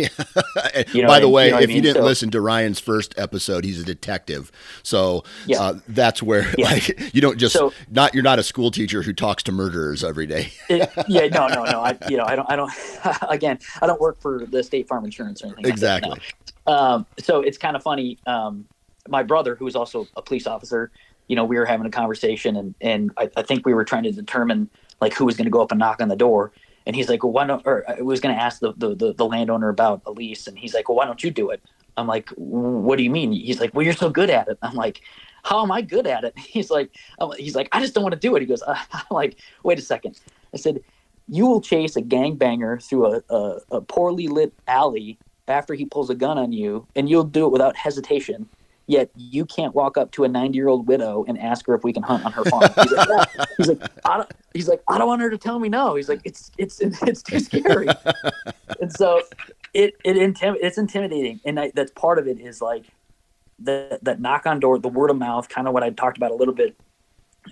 [0.93, 2.31] You know By the I- way, you know what I if you didn't So- listen
[2.31, 4.51] to Ryan's first episode, he's a detective.
[4.81, 5.61] So Yeah.
[5.61, 6.65] uh, that's where Yeah.
[6.71, 10.03] like you don't just So- not you're not a school teacher who talks to murderers
[10.03, 10.51] every day.
[10.69, 11.81] It- yeah, no, no, no.
[11.81, 12.71] I, you know, I don't, I don't.
[13.29, 15.63] Again, I don't work for the State Farm Insurance or anything.
[15.65, 16.21] like that, exactly.
[16.67, 16.73] no.
[16.73, 18.17] Um, so it's kind of funny.
[18.25, 18.65] Um,
[19.07, 20.91] my brother, who is also a police officer,
[21.27, 24.03] you know, we were having a conversation, and and I, I think we were trying
[24.03, 24.69] to determine
[25.03, 26.51] like who was going to go up and knock on the door.
[26.85, 27.61] And he's like, well, why don't?
[27.65, 30.47] Or uh, I was going to ask the, the the the landowner about a lease,
[30.47, 31.61] and he's like, well, why don't you do it?
[31.95, 33.31] I'm like, what do you mean?
[33.31, 34.57] He's like, well, you're so good at it.
[34.63, 35.01] I'm like,
[35.43, 36.33] how am I good at it?
[36.55, 36.89] He's like,
[37.37, 38.39] he's like, I just don't want to do it.
[38.39, 40.19] He goes, I'm like, wait a second.
[40.53, 40.79] I said,
[41.27, 46.09] you will chase a gangbanger through a, a, a poorly lit alley after he pulls
[46.09, 48.49] a gun on you, and you'll do it without hesitation.
[48.85, 51.83] Yet you can't walk up to a 90 year old widow and ask her if
[51.83, 52.69] we can hunt on her farm.
[52.75, 55.69] He's like, he's like, I don't, he's like, I don't want her to tell me
[55.69, 55.95] no.
[55.95, 57.87] He's like, it's it's it's too scary.
[58.81, 59.21] and so
[59.73, 62.85] it it intim- it's intimidating, and I, that's part of it is like
[63.59, 66.31] that that knock on door, the word of mouth, kind of what I talked about
[66.31, 66.75] a little bit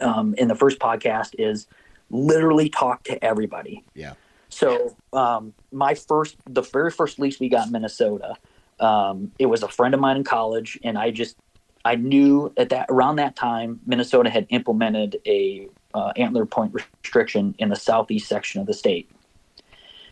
[0.01, 1.67] um, in the first podcast is
[2.09, 3.83] literally talk to everybody.
[3.93, 4.13] Yeah.
[4.49, 8.35] So um, my first, the very first lease we got in Minnesota,
[8.81, 11.37] um, it was a friend of mine in college, and I just
[11.85, 17.55] I knew at that around that time Minnesota had implemented a uh, antler point restriction
[17.57, 19.09] in the southeast section of the state.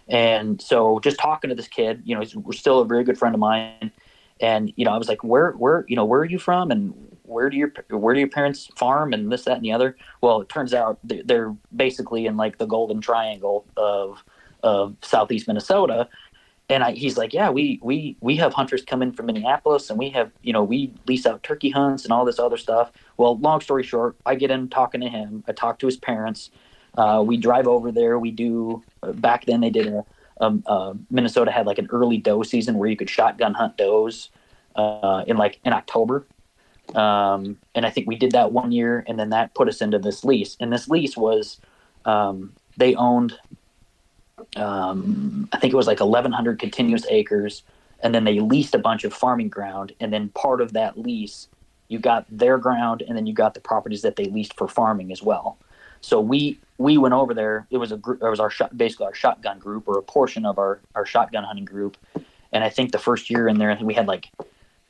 [0.07, 3.17] And so just talking to this kid, you know, he's we're still a very good
[3.17, 3.91] friend of mine.
[4.41, 6.71] And, you know, I was like, where, where, you know, where are you from?
[6.71, 9.97] And where do your, where do your parents farm and this, that, and the other?
[10.21, 14.23] Well, it turns out they're, basically in like the golden triangle of,
[14.63, 16.07] of Southeast Minnesota.
[16.69, 19.97] And I, he's like, yeah, we, we, we have hunters come in from Minneapolis and
[19.97, 22.91] we have, you know, we lease out turkey hunts and all this other stuff.
[23.17, 25.43] Well, long story short, I get in talking to him.
[25.47, 26.51] I talk to his parents.
[26.95, 28.19] Uh, we drive over there.
[28.19, 28.83] We do,
[29.15, 30.05] back then they did a,
[30.41, 34.29] um, uh, Minnesota had like an early doe season where you could shotgun hunt does
[34.75, 36.25] uh, in like in October.
[36.95, 39.99] Um, and I think we did that one year, and then that put us into
[39.99, 40.55] this lease.
[40.59, 41.59] And this lease was
[42.05, 43.37] um, they owned,
[44.55, 47.63] um, I think it was like 1,100 continuous acres,
[48.01, 49.93] and then they leased a bunch of farming ground.
[49.99, 51.47] And then part of that lease,
[51.87, 55.11] you got their ground, and then you got the properties that they leased for farming
[55.11, 55.57] as well.
[56.01, 57.67] So we we went over there.
[57.69, 58.21] It was a group.
[58.23, 61.43] It was our shot, basically our shotgun group or a portion of our our shotgun
[61.43, 61.97] hunting group.
[62.51, 64.29] And I think the first year in there, I think we had like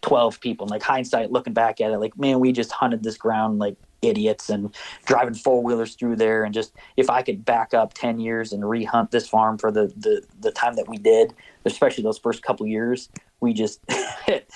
[0.01, 0.65] twelve people.
[0.65, 3.75] And like hindsight, looking back at it, like man, we just hunted this ground like
[4.01, 4.73] idiots and
[5.05, 6.43] driving four wheelers through there.
[6.43, 9.87] And just if I could back up ten years and rehunt this farm for the
[9.97, 11.33] the the time that we did,
[11.65, 13.09] especially those first couple years,
[13.39, 13.81] we just
[14.27, 14.49] it,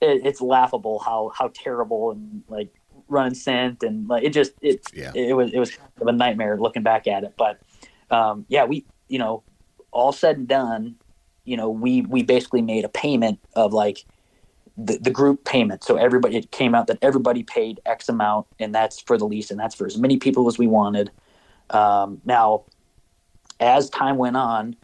[0.00, 2.74] it's laughable how how terrible and like
[3.08, 5.12] running scent and like it just it Yeah.
[5.14, 7.58] it was it was kind of a nightmare looking back at it but
[8.10, 9.42] um yeah we you know
[9.90, 10.96] all said and done
[11.44, 14.04] you know we we basically made a payment of like
[14.78, 15.82] the, the group payment.
[15.82, 19.50] So everybody it came out that everybody paid x amount and that's for the lease
[19.50, 21.10] and that's for as many people as we wanted.
[21.70, 22.64] Um, now
[23.58, 24.76] as time went on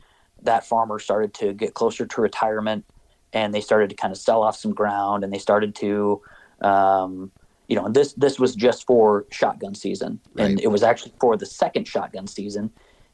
[0.43, 2.85] that farmer started to get closer to retirement
[3.33, 6.21] and they started to kind of sell off some ground and they started to
[6.61, 7.31] um,
[7.69, 10.21] you know and this this was just for shotgun season.
[10.37, 12.71] And it was actually for the second shotgun season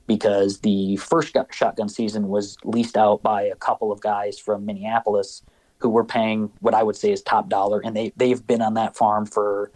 [0.06, 5.42] because the first shotgun season was leased out by a couple of guys from Minneapolis
[5.80, 8.74] who were paying what I would say is top dollar and they they've been on
[8.74, 9.72] that farm for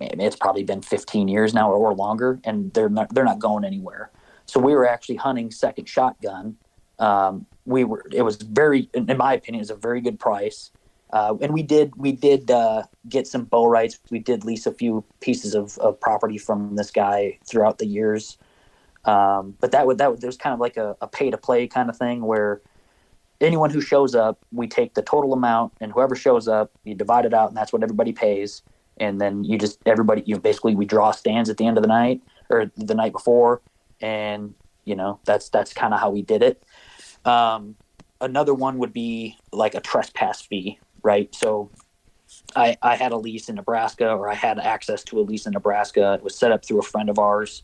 [0.00, 4.10] it's probably been 15 years now or longer and they're not they're not going anywhere
[4.46, 6.56] so we were actually hunting second shotgun
[6.98, 10.70] um, we were it was very in my opinion it was a very good price
[11.12, 13.98] Uh, and we did we did uh, get some bow rights.
[14.10, 18.38] We did lease a few pieces of, of property from this guy throughout the years.
[19.04, 21.68] Um, but that would that there was kind of like a, a pay to play
[21.68, 22.60] kind of thing where
[23.40, 27.24] anyone who shows up, we take the total amount, and whoever shows up, you divide
[27.24, 28.62] it out, and that's what everybody pays.
[28.98, 31.82] And then you just everybody you know, basically we draw stands at the end of
[31.82, 33.60] the night or the night before,
[34.00, 36.62] and you know that's that's kind of how we did it.
[37.24, 37.76] Um,
[38.20, 41.34] another one would be like a trespass fee, right?
[41.34, 41.70] So
[42.54, 45.52] I, I had a lease in Nebraska, or I had access to a lease in
[45.52, 46.14] Nebraska.
[46.14, 47.62] It was set up through a friend of ours,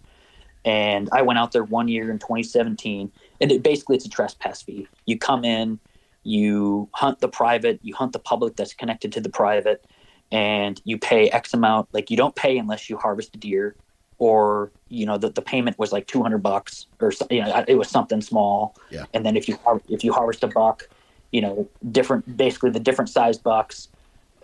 [0.64, 3.10] and I went out there one year in 2017,
[3.43, 4.86] and it basically it's a trespass fee.
[5.05, 5.80] You come in,
[6.22, 9.84] you hunt the private, you hunt the public that's connected to the private,
[10.30, 11.88] and you pay X amount.
[11.93, 13.74] Like you don't pay unless you harvest a deer,
[14.18, 17.88] or you know the, the payment was like 200 bucks, or you know it was
[17.88, 18.76] something small.
[18.90, 19.05] Yeah.
[19.12, 20.88] And then if you if you harvest a buck,
[21.32, 23.88] you know different basically the different sized bucks.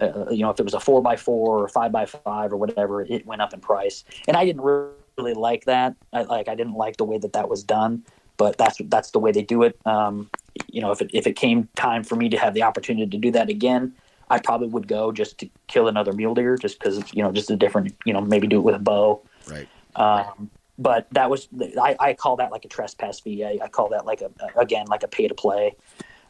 [0.01, 2.57] Uh, you know, if it was a four by four or five by five or
[2.57, 4.05] whatever, it went up in price.
[4.29, 5.97] And I didn't really like that.
[6.13, 8.05] I like I didn't like the way that that was done,
[8.39, 9.79] but that's that's the way they do it.
[9.85, 10.31] Um,
[10.69, 13.19] you know, if it if it came time for me to have the opportunity to
[13.19, 13.93] do that again,
[14.31, 17.51] I probably would go just to kill another mule deer, just because you know, just
[17.51, 19.21] a different, you know, maybe do it with a bow.
[19.47, 19.69] Right.
[19.97, 21.49] Um, but that was
[21.81, 23.45] I, I call that like a trespass fee.
[23.45, 25.75] I, I call that like a again like a pay to play.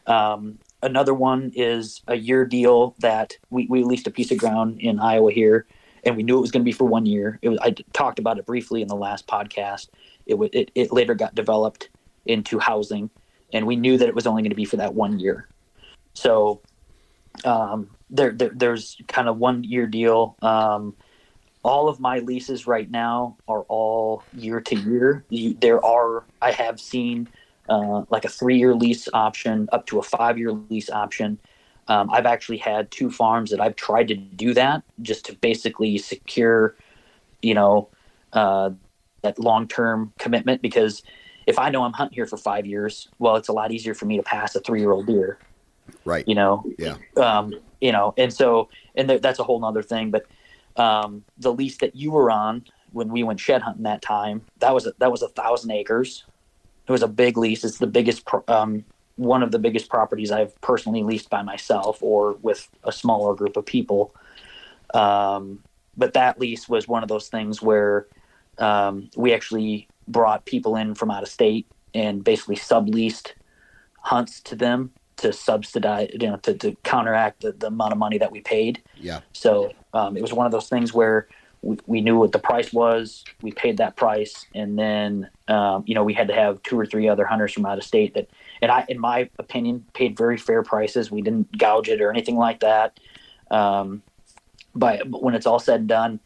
[0.07, 4.79] Um, another one is a year deal that we, we leased a piece of ground
[4.79, 5.67] in Iowa here,
[6.03, 7.37] and we knew it was going to be for one year.
[7.43, 9.89] It was I talked about it briefly in the last podcast.
[10.25, 11.89] It it, it later got developed
[12.25, 13.09] into housing,
[13.53, 15.47] and we knew that it was only going to be for that one year.
[16.13, 16.61] So
[17.45, 20.35] um, there, there there's kind of one year deal.
[20.41, 20.95] Um,
[21.63, 25.25] all of my leases right now are all year to year.
[25.59, 27.27] There are I have seen
[27.67, 31.39] uh, like a three year lease option up to a five year lease option.
[31.87, 35.97] Um, I've actually had two farms that I've tried to do that just to basically
[35.97, 36.75] secure,
[37.41, 37.89] you know,
[38.33, 38.71] uh,
[39.21, 40.61] that long term commitment.
[40.61, 41.03] Because
[41.49, 44.05] if I know I'm hunting here for five years, well, it's a lot easier for
[44.05, 45.39] me to pass a three year old deer.
[46.05, 46.25] Right.
[46.27, 46.63] You know.
[46.77, 46.97] Yeah.
[47.17, 50.11] Um, you know, and so and th- that's a whole nother thing.
[50.11, 50.27] But
[50.77, 54.73] um, the lease that you were on when we went shed hunting that time, that
[54.73, 56.25] was a, that was a thousand acres.
[56.87, 57.63] It was a big lease.
[57.63, 58.83] It's the biggest, um,
[59.15, 63.57] one of the biggest properties I've personally leased by myself or with a smaller group
[63.57, 64.15] of people.
[64.93, 65.63] Um,
[65.97, 68.07] but that lease was one of those things where
[68.57, 73.33] um, we actually brought people in from out of state and basically subleased
[74.01, 78.17] hunts to them to subsidize, you know, to, to counteract the, the amount of money
[78.17, 78.81] that we paid.
[78.95, 79.19] Yeah.
[79.33, 81.27] So um, it was one of those things where
[81.61, 83.25] we, we knew what the price was.
[83.41, 86.85] We paid that price, and then um, you know we had to have two or
[86.85, 88.29] three other hunters from out of state that,
[88.61, 91.11] and I, in my opinion, paid very fair prices.
[91.11, 92.97] We didn't gouge it or anything like that.
[93.51, 94.03] Um,
[94.73, 96.19] but, but when it's all said and done,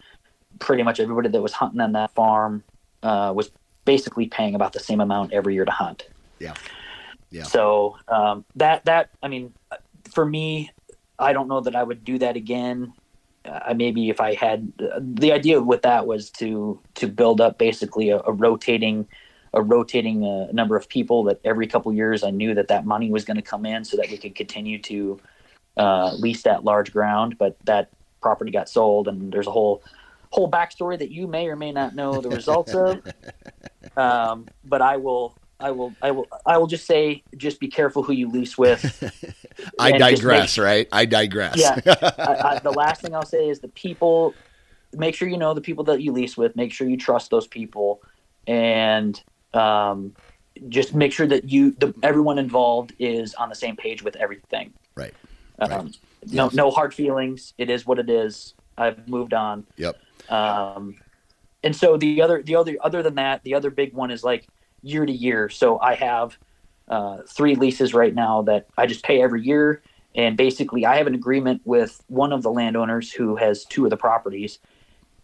[0.60, 2.64] pretty much everybody that was hunting on that farm
[3.02, 3.50] uh, was
[3.86, 6.08] basically paying about the same amount every year to hunt.
[6.40, 6.54] Yeah.
[7.30, 7.44] Yeah.
[7.44, 9.54] So um, that that I mean,
[10.14, 10.72] for me,
[11.18, 12.94] I don't know that I would do that again.
[13.46, 17.58] Uh, maybe if I had uh, the idea with that was to to build up
[17.58, 19.08] basically a, a rotating
[19.54, 23.12] a rotating uh, number of people that every couple years I knew that that money
[23.12, 25.20] was going to come in so that we could continue to
[25.78, 27.38] uh, lease that large ground.
[27.38, 27.90] But that
[28.22, 29.84] property got sold, and there's a whole
[30.34, 33.02] whole backstory that you may or may not know the results of.
[33.96, 38.02] Um, but I will I will, I will, I will just say, just be careful
[38.04, 38.84] who you lease with.
[39.80, 40.88] I digress, make, right?
[40.92, 41.58] I digress.
[41.58, 41.80] yeah.
[42.18, 44.34] I, I, the last thing I'll say is the people.
[44.94, 46.56] Make sure you know the people that you lease with.
[46.56, 48.02] Make sure you trust those people,
[48.46, 49.22] and
[49.54, 50.16] um,
[50.70, 54.74] just make sure that you, the, everyone involved, is on the same page with everything.
[54.96, 55.14] Right.
[55.60, 55.98] Um, right.
[56.32, 56.54] No, yes.
[56.54, 57.54] no hard feelings.
[57.58, 58.54] It is what it is.
[58.78, 59.66] I've moved on.
[59.78, 59.98] Yep.
[60.30, 60.96] Um,
[61.64, 64.48] and so the other, the other, other than that, the other big one is like
[64.82, 65.50] year to year.
[65.50, 66.38] So I have
[66.88, 69.82] uh, three leases right now that I just pay every year.
[70.16, 73.90] And basically, I have an agreement with one of the landowners who has two of
[73.90, 74.60] the properties.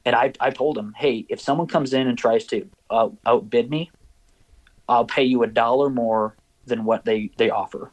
[0.05, 3.69] And I, I told him, hey, if someone comes in and tries to uh, outbid
[3.69, 3.91] me,
[4.87, 6.35] I'll pay you a dollar more
[6.65, 7.91] than what they, they offer.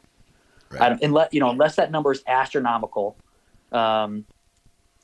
[0.71, 0.81] Right.
[0.81, 3.15] I don't, unless, you know, unless that number is astronomical.
[3.71, 4.25] Um,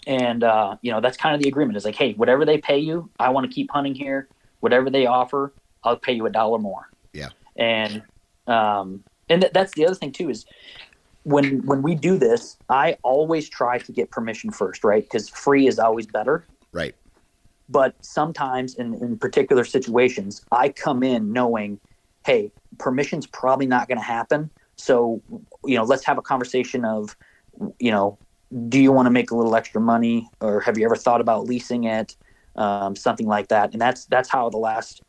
[0.07, 2.77] and, uh, you know, that's kind of the agreement is like, hey, whatever they pay
[2.77, 4.29] you, I want to keep hunting here.
[4.59, 6.87] Whatever they offer, I'll pay you a dollar more.
[7.13, 7.29] Yeah.
[7.55, 8.03] And
[8.47, 10.45] um, and th- that's the other thing too is
[11.23, 15.03] when when we do this, I always try to get permission first, right?
[15.03, 16.47] Because free is always better.
[16.71, 16.95] Right.
[17.69, 21.79] But sometimes in, in particular situations, I come in knowing,
[22.25, 24.49] hey, permission's probably not going to happen.
[24.77, 25.21] So,
[25.63, 27.15] you know, let's have a conversation of
[27.79, 28.19] you know,
[28.69, 31.45] do you want to make a little extra money, or have you ever thought about
[31.45, 32.15] leasing it,
[32.55, 33.71] um, something like that?
[33.73, 35.01] And that's that's how the last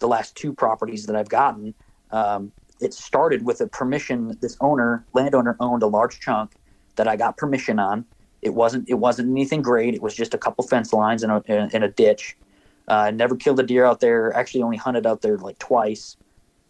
[0.00, 1.74] the last two properties that I've gotten.
[2.10, 4.36] Um, it started with a permission.
[4.40, 6.52] This owner, landowner, owned a large chunk
[6.96, 8.04] that I got permission on.
[8.42, 9.94] It wasn't it wasn't anything great.
[9.94, 12.36] It was just a couple fence lines and a, in a ditch.
[12.88, 14.34] Uh, I never killed a deer out there.
[14.34, 16.16] Actually, only hunted out there like twice.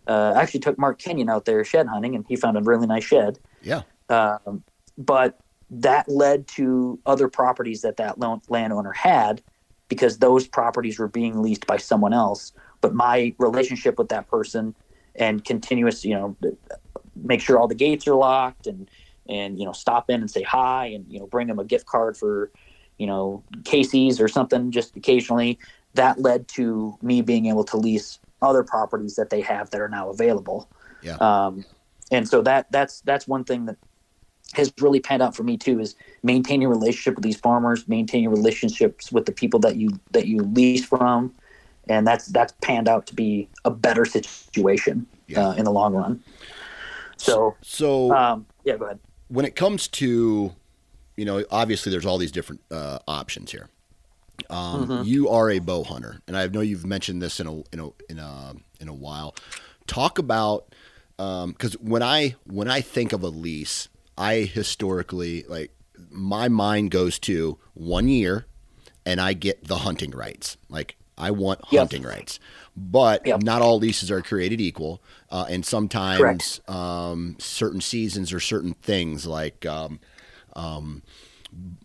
[0.07, 2.87] Uh, I actually took Mark Kenyon out there shed hunting, and he found a really
[2.87, 3.39] nice shed.
[3.63, 3.83] Yeah.
[4.09, 4.65] Um,
[4.99, 5.39] but
[5.71, 8.19] that led to other properties that that
[8.49, 9.43] landowner had
[9.89, 12.53] because those properties were being leased by someone else.
[12.81, 14.75] But my relationship with that person
[15.15, 16.37] and continuous, you know,
[17.15, 18.91] make sure all the gates are locked and
[19.29, 21.87] and you know stop in and say hi and you know bring them a gift
[21.87, 22.51] card for
[22.99, 25.59] you know Casey's or something just occasionally.
[25.95, 29.89] That led to me being able to lease other properties that they have that are
[29.89, 30.71] now available.
[31.03, 31.17] Yeah.
[31.17, 31.65] Um,
[32.11, 33.77] and so that that's that's one thing that
[34.55, 38.31] has really panned out for me too is maintaining a relationship with these farmers, maintaining
[38.31, 41.33] relationships with the people that you that you lease from,
[41.89, 45.49] and that's that's panned out to be a better situation yeah.
[45.49, 46.23] uh, in the long run.
[47.17, 48.99] So so um, yeah, go ahead.
[49.29, 50.53] When it comes to,
[51.17, 53.69] you know, obviously there's all these different uh, options here.
[54.49, 55.03] Um, mm-hmm.
[55.05, 57.89] You are a bow hunter, and I know you've mentioned this in a in a
[58.09, 59.35] in a in a while.
[59.87, 60.75] Talk about
[61.17, 63.89] because um, when I when I think of a lease,
[64.21, 65.73] I historically like
[66.11, 68.45] my mind goes to one year,
[69.07, 70.59] and I get the hunting rights.
[70.69, 71.81] Like I want yep.
[71.81, 72.39] hunting rights,
[72.77, 73.43] but yep.
[73.43, 79.27] not all leases are created equal, uh, and sometimes um, certain seasons or certain things
[79.27, 79.65] like.
[79.65, 80.01] Um,
[80.55, 81.03] um,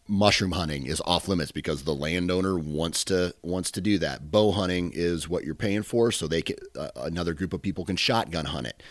[0.08, 4.30] mushroom hunting is off limits because the landowner wants to wants to do that.
[4.30, 7.86] Bow hunting is what you're paying for, so they can, uh, another group of people
[7.86, 8.84] can shotgun hunt it.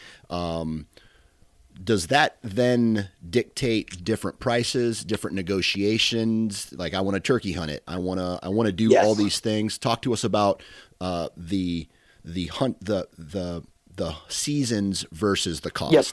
[1.83, 6.73] Does that then dictate different prices, different negotiations?
[6.73, 7.83] Like I want to turkey hunt it.
[7.89, 9.05] I want to I want to do yes.
[9.05, 9.77] all these things.
[9.77, 10.63] Talk to us about
[11.01, 11.89] uh, the
[12.25, 13.65] the hunt the the
[13.97, 15.93] the seasons versus the cost.
[15.93, 16.07] Yep.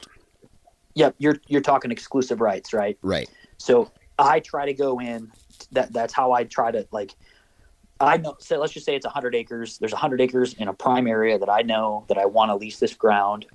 [0.94, 2.98] Yep, you're you're talking exclusive rights, right?
[3.02, 3.30] Right.
[3.58, 5.32] So I try to go in.
[5.70, 7.14] That that's how I try to like.
[8.00, 8.36] I know.
[8.40, 9.78] So let's just say it's 100 acres.
[9.78, 12.78] There's 100 acres in a prime area that I know that I want to lease
[12.78, 13.46] this ground.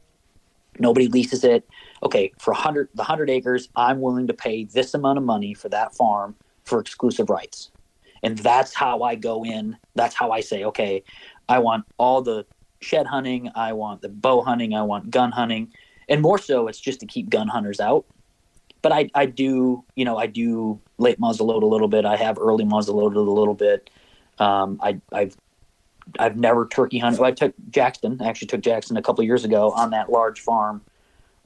[0.79, 1.67] Nobody leases it.
[2.03, 5.69] Okay, for 100 the 100 acres, I'm willing to pay this amount of money for
[5.69, 7.71] that farm for exclusive rights.
[8.23, 9.77] And that's how I go in.
[9.95, 11.03] That's how I say, okay,
[11.47, 12.45] I want all the
[12.81, 15.71] shed hunting, I want the bow hunting, I want gun hunting,
[16.09, 18.05] and more so, it's just to keep gun hunters out
[18.81, 22.05] but I, I do, you know, I do late muzzleload a little bit.
[22.05, 23.89] I have early muzzleloaded a little bit.
[24.39, 25.35] Um, I, I've,
[26.19, 27.21] I've never turkey hunted.
[27.21, 30.81] I took Jackson, I actually took Jackson a couple years ago on that large farm,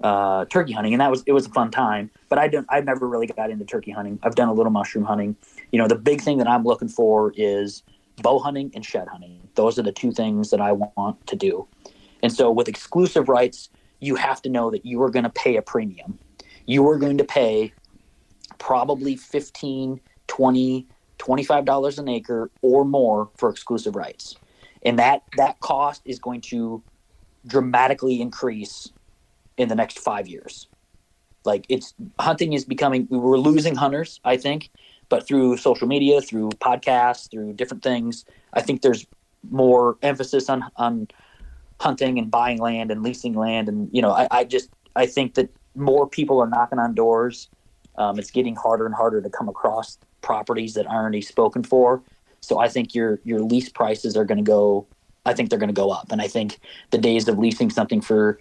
[0.04, 2.10] uh, turkey hunting, and that was it was a fun time.
[2.30, 4.20] But I don't, I've never really got into turkey hunting.
[4.24, 5.36] I've done a little mushroom hunting.
[5.72, 7.84] You know, the big thing that I'm looking for is
[8.22, 9.40] bow hunting and shed hunting.
[9.56, 11.68] Those are the two things that I want to do.
[12.24, 15.56] And so with exclusive rights, you have to know that you are going to pay
[15.58, 16.20] a premium
[16.66, 17.74] you are going to pay
[18.58, 20.88] probably 15 20
[21.20, 24.36] $25 an acre or more for exclusive rights
[24.84, 26.82] and that that cost is going to
[27.46, 28.92] dramatically increase
[29.62, 30.68] in the next five years
[31.46, 34.70] like it's hunting is becoming we're losing hunters i think
[35.10, 39.06] but through social media through podcasts through different things i think there's
[39.50, 41.08] more emphasis on on
[41.80, 45.34] hunting and buying land and leasing land and you know i, I just i think
[45.36, 47.50] that more people are knocking on doors.
[47.98, 52.02] Um, it's getting harder and harder to come across properties that aren't already spoken for.
[52.42, 54.88] So I think your your lease prices are going to go.
[55.26, 56.60] I think they're going to go up, and I think
[56.90, 58.40] the days of leasing something for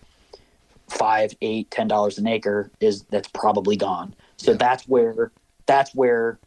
[0.90, 4.14] five, eight, ten dollars an acre is that's probably gone.
[4.36, 4.58] So yeah.
[4.58, 5.32] that's where
[5.66, 6.38] that's where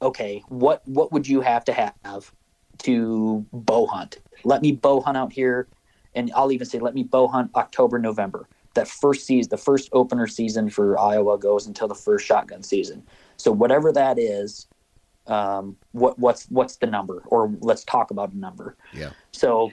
[0.00, 2.32] okay, what what would you have to have
[2.78, 4.18] to bow hunt?
[4.44, 5.68] Let me bow hunt out here,
[6.14, 9.88] and I'll even say let me bow hunt October, November that first season, the first
[9.92, 13.02] opener season for Iowa goes until the first shotgun season.
[13.36, 14.66] So whatever that is,
[15.26, 17.22] um, what what's what's the number?
[17.26, 18.76] Or let's talk about a number.
[18.92, 19.10] Yeah.
[19.32, 19.72] So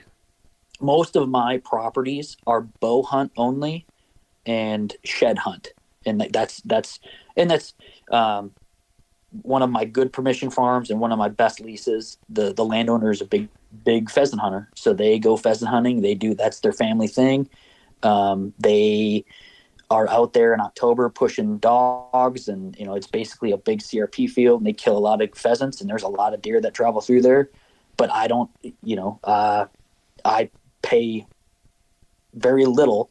[0.80, 3.86] most of my properties are bow hunt only
[4.46, 5.68] and shed hunt,
[6.06, 7.00] and that's that's
[7.36, 7.74] and that's
[8.10, 8.52] um,
[9.42, 12.18] one of my good permission farms and one of my best leases.
[12.28, 13.48] The the landowner is a big
[13.84, 16.02] big pheasant hunter, so they go pheasant hunting.
[16.02, 17.48] They do that's their family thing
[18.02, 19.24] um, they
[19.90, 24.30] are out there in October pushing dogs, and you know it's basically a big CRP
[24.30, 26.74] field, and they kill a lot of pheasants, and there's a lot of deer that
[26.74, 27.50] travel through there.
[27.96, 28.50] But I don't,
[28.82, 29.66] you know, uh,
[30.24, 30.50] I
[30.82, 31.26] pay
[32.34, 33.10] very little,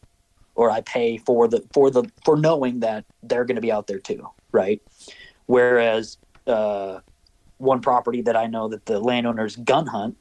[0.60, 3.86] or I pay for the for the for knowing that they're going to be out
[3.86, 4.28] there too.
[4.52, 4.82] right?
[5.46, 7.00] Whereas uh,
[7.56, 10.20] one property that I know that the landowners gun hunt,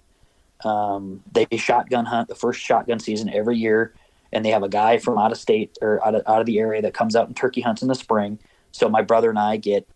[0.63, 3.93] um, they shotgun hunt the first shotgun season every year,
[4.31, 6.57] and they have a guy from out of state or out of, out of the
[6.57, 8.39] area that comes out and turkey hunts in the spring.
[8.71, 9.89] So my brother and I get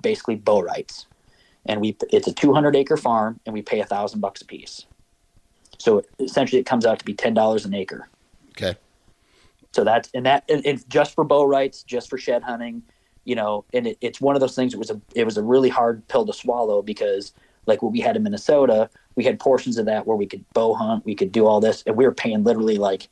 [0.00, 1.04] basically bow rights,
[1.66, 4.86] and we it's a 200 acre farm, and we pay a thousand bucks a piece.
[5.76, 8.08] So essentially, it comes out to be ten dollars an acre.
[8.52, 8.78] Okay.
[9.72, 12.82] So that's and that and it's just for bow rights, just for shed hunting,
[13.24, 13.64] you know.
[13.72, 14.74] And it, it's one of those things.
[14.74, 17.32] It was a it was a really hard pill to swallow because
[17.66, 20.74] like what we had in Minnesota, we had portions of that where we could bow
[20.74, 23.08] hunt, we could do all this, and we were paying literally like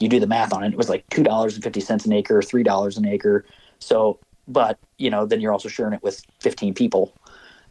[0.00, 2.12] you do the math on it, it was like two dollars and fifty cents an
[2.12, 3.44] acre, three dollars an acre.
[3.78, 7.14] So, but you know, then you're also sharing it with fifteen people.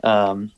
[0.04, 0.52] Um,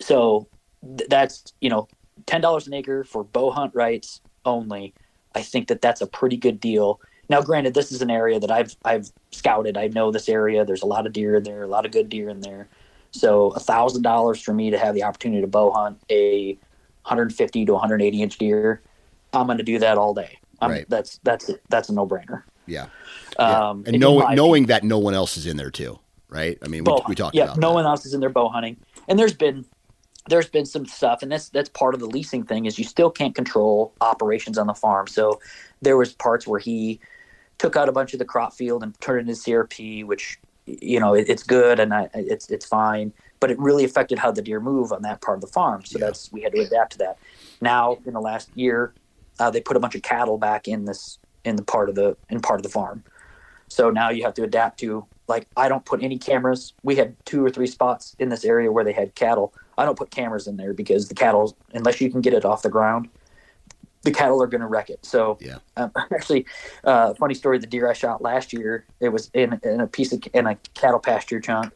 [0.00, 0.48] so
[0.96, 1.88] th- that's you know
[2.26, 4.94] ten dollars an acre for bow hunt rights only.
[5.34, 7.00] I think that that's a pretty good deal.
[7.28, 9.76] Now, granted, this is an area that I've I've scouted.
[9.76, 10.64] I know this area.
[10.64, 12.68] There's a lot of deer in there, a lot of good deer in there.
[13.10, 16.58] So a thousand dollars for me to have the opportunity to bow hunt a
[17.04, 18.80] 150 to 180 inch deer,
[19.32, 20.38] I'm going to do that all day.
[20.60, 20.86] I'm, Right.
[20.88, 22.42] That's that's that's a no brainer.
[22.66, 22.86] Yeah.
[23.38, 23.68] Yeah.
[23.68, 26.58] Um, and knowing knowing that no one else is in there too, right?
[26.62, 27.74] I mean, we, we talked yeah, about no that.
[27.74, 28.76] one else is in there bow hunting,
[29.08, 29.64] and there's been
[30.28, 33.10] there's been some stuff, and that's that's part of the leasing thing is you still
[33.10, 35.06] can't control operations on the farm.
[35.06, 35.40] So
[35.82, 37.00] there was parts where he
[37.58, 40.98] took out a bunch of the crop field and turned it into CRP, which you
[40.98, 44.42] know it, it's good and I, it's it's fine, but it really affected how the
[44.42, 45.84] deer move on that part of the farm.
[45.84, 46.06] So Yeah.
[46.06, 47.18] that's we had to adapt to that.
[47.60, 48.94] Now in the last year,
[49.38, 52.16] uh, they put a bunch of cattle back in this in the part of the
[52.30, 53.04] in part of the farm.
[53.68, 56.72] So now you have to adapt to like I don't put any cameras.
[56.82, 59.52] We had two or three spots in this area where they had cattle.
[59.76, 62.62] I don't put cameras in there because the cattle, unless you can get it off
[62.62, 63.08] the ground,
[64.02, 65.04] the cattle are going to wreck it.
[65.04, 65.58] So Yeah.
[65.76, 66.46] um, actually,
[66.84, 70.12] uh, funny story: the deer I shot last year, it was in, in a piece
[70.12, 71.72] of in a cattle pasture chunk,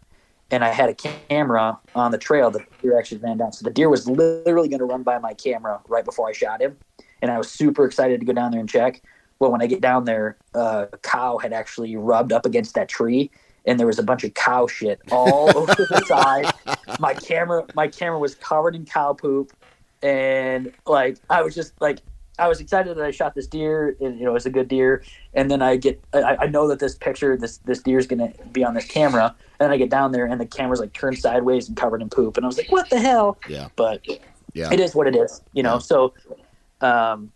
[0.51, 3.53] and I had a camera on the trail that the deer actually ran down.
[3.53, 6.61] So the deer was literally going to run by my camera right before I shot
[6.62, 6.76] him,
[7.22, 9.03] and I was super excited to go down there and check.
[9.40, 12.88] Well, when I get down there, uh, a cow had actually rubbed up against that
[12.88, 13.30] tree,
[13.69, 16.53] and there was a bunch of cow shit all over the side.
[16.99, 19.53] My camera, my camera was covered in cow poop,
[20.03, 22.01] and like I was just like
[22.39, 24.69] I was excited that I shot this deer, and you know it was a good
[24.69, 25.03] deer.
[25.35, 28.33] And then I get, I, I know that this picture, this this deer is gonna
[28.53, 29.35] be on this camera.
[29.61, 32.37] And I get down there, and the camera's like turned sideways and covered in poop,
[32.37, 33.69] and I was like, "What the hell?" Yeah.
[33.77, 34.07] But
[34.55, 34.73] Yeah.
[34.73, 35.75] it is what it is, you know.
[35.75, 35.79] Yeah.
[35.79, 36.14] So,
[36.81, 37.33] um,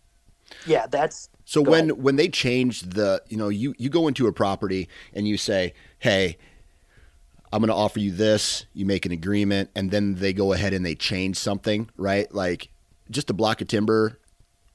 [0.67, 4.33] yeah, that's So when when they change the, you know, you you go into a
[4.33, 6.37] property and you say, "Hey,
[7.53, 10.73] I'm going to offer you this." You make an agreement, and then they go ahead
[10.73, 12.33] and they change something, right?
[12.35, 12.69] Like
[13.11, 14.19] just a block of timber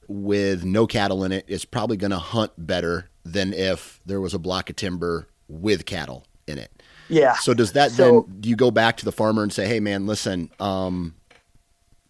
[0.06, 4.32] with no cattle in it is probably going to hunt better than if there was
[4.32, 6.70] a block of timber with cattle in it.
[7.10, 7.34] yeah.
[7.34, 9.80] So does that So- then do you go back to the farmer and say, "Hey
[9.80, 11.14] man, listen, um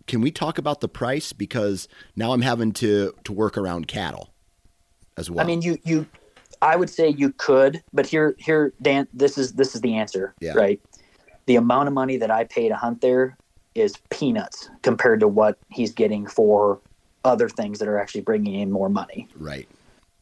[0.06, 4.30] can we talk about the price because now I'm having to to work around cattle
[5.16, 6.06] as well." I mean, you you,
[6.60, 10.34] I would say you could, but here here Dan, this is this is the answer,
[10.40, 10.52] Yeah.
[10.54, 10.80] right?
[11.46, 13.38] The amount of money that I pay to hunt there
[13.74, 16.80] is peanuts compared to what he's getting for
[17.24, 19.28] other things that are actually bringing in more money.
[19.36, 19.68] right.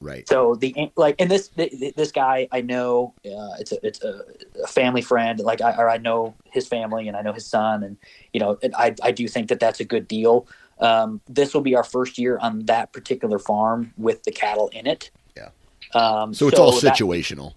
[0.00, 0.28] Right.
[0.28, 4.20] So the like, and this this guy I know, uh, it's a it's a,
[4.62, 5.40] a family friend.
[5.40, 7.96] Like I or I know his family and I know his son, and
[8.34, 10.46] you know, I I do think that that's a good deal.
[10.80, 14.86] Um, this will be our first year on that particular farm with the cattle in
[14.86, 15.10] it.
[15.94, 17.54] Um, So it's all that- situational.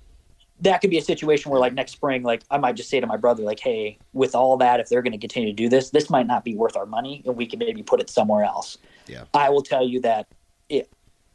[0.62, 3.08] that could be a situation where like next spring like i might just say to
[3.08, 5.90] my brother like hey with all that if they're going to continue to do this
[5.92, 8.78] this might not be worth our money and we can maybe put it somewhere else
[9.08, 9.24] Yeah.
[9.34, 10.28] i will tell you that
[10.68, 10.90] it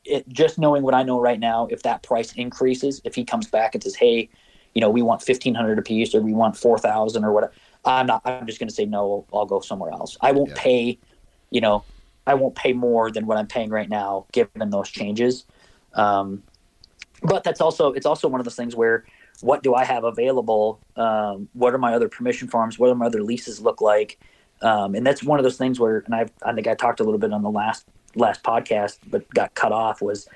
[0.05, 3.47] it just knowing what i know right now if that price increases if he comes
[3.47, 4.29] back and says hey
[4.75, 7.53] you know we want 1500 a piece or we want 4000 or whatever
[7.87, 10.57] i'm not i'm just going to say no i'll go somewhere else i won't Yeah.
[10.59, 10.99] pay
[11.51, 11.83] you know
[12.27, 15.47] i won't pay more than what i'm paying right now given those changes
[15.95, 16.43] um,
[17.25, 19.05] but that's also it's also one of those things where
[19.41, 20.79] what do I have available?
[20.97, 22.79] Um, what are my other permission forms?
[22.79, 24.19] What do my other leases look like?
[24.63, 27.05] Um, and that's one of those things where, and I I think I talked a
[27.05, 30.29] little bit on the last last podcast, but got cut off was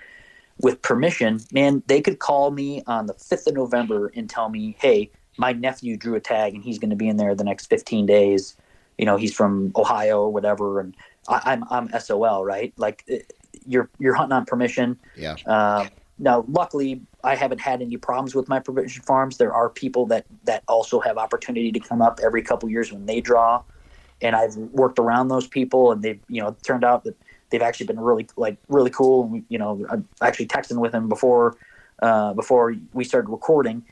[0.60, 1.40] with permission.
[1.52, 5.52] Man, they could call me on the fifth of November and tell me, hey, my
[5.52, 8.56] nephew drew a tag and he's going to be in there the next fifteen days.
[8.98, 10.96] You know, he's from Ohio or whatever, and
[11.28, 12.72] I, I'm I'm SOL, right?
[12.76, 13.32] Like it-
[13.66, 14.98] you're you're hunting on permission.
[15.16, 15.36] Yeah.
[15.46, 15.86] Uh,
[16.18, 19.36] now, luckily, I haven't had any problems with my provision farms.
[19.36, 23.06] There are people that that also have opportunity to come up every couple years when
[23.06, 23.62] they draw,
[24.20, 27.16] and I've worked around those people, and they've you know turned out that
[27.50, 29.40] they've actually been really like really cool.
[29.48, 31.56] You know, I'm actually texting with them before
[32.02, 33.84] uh, before we started recording.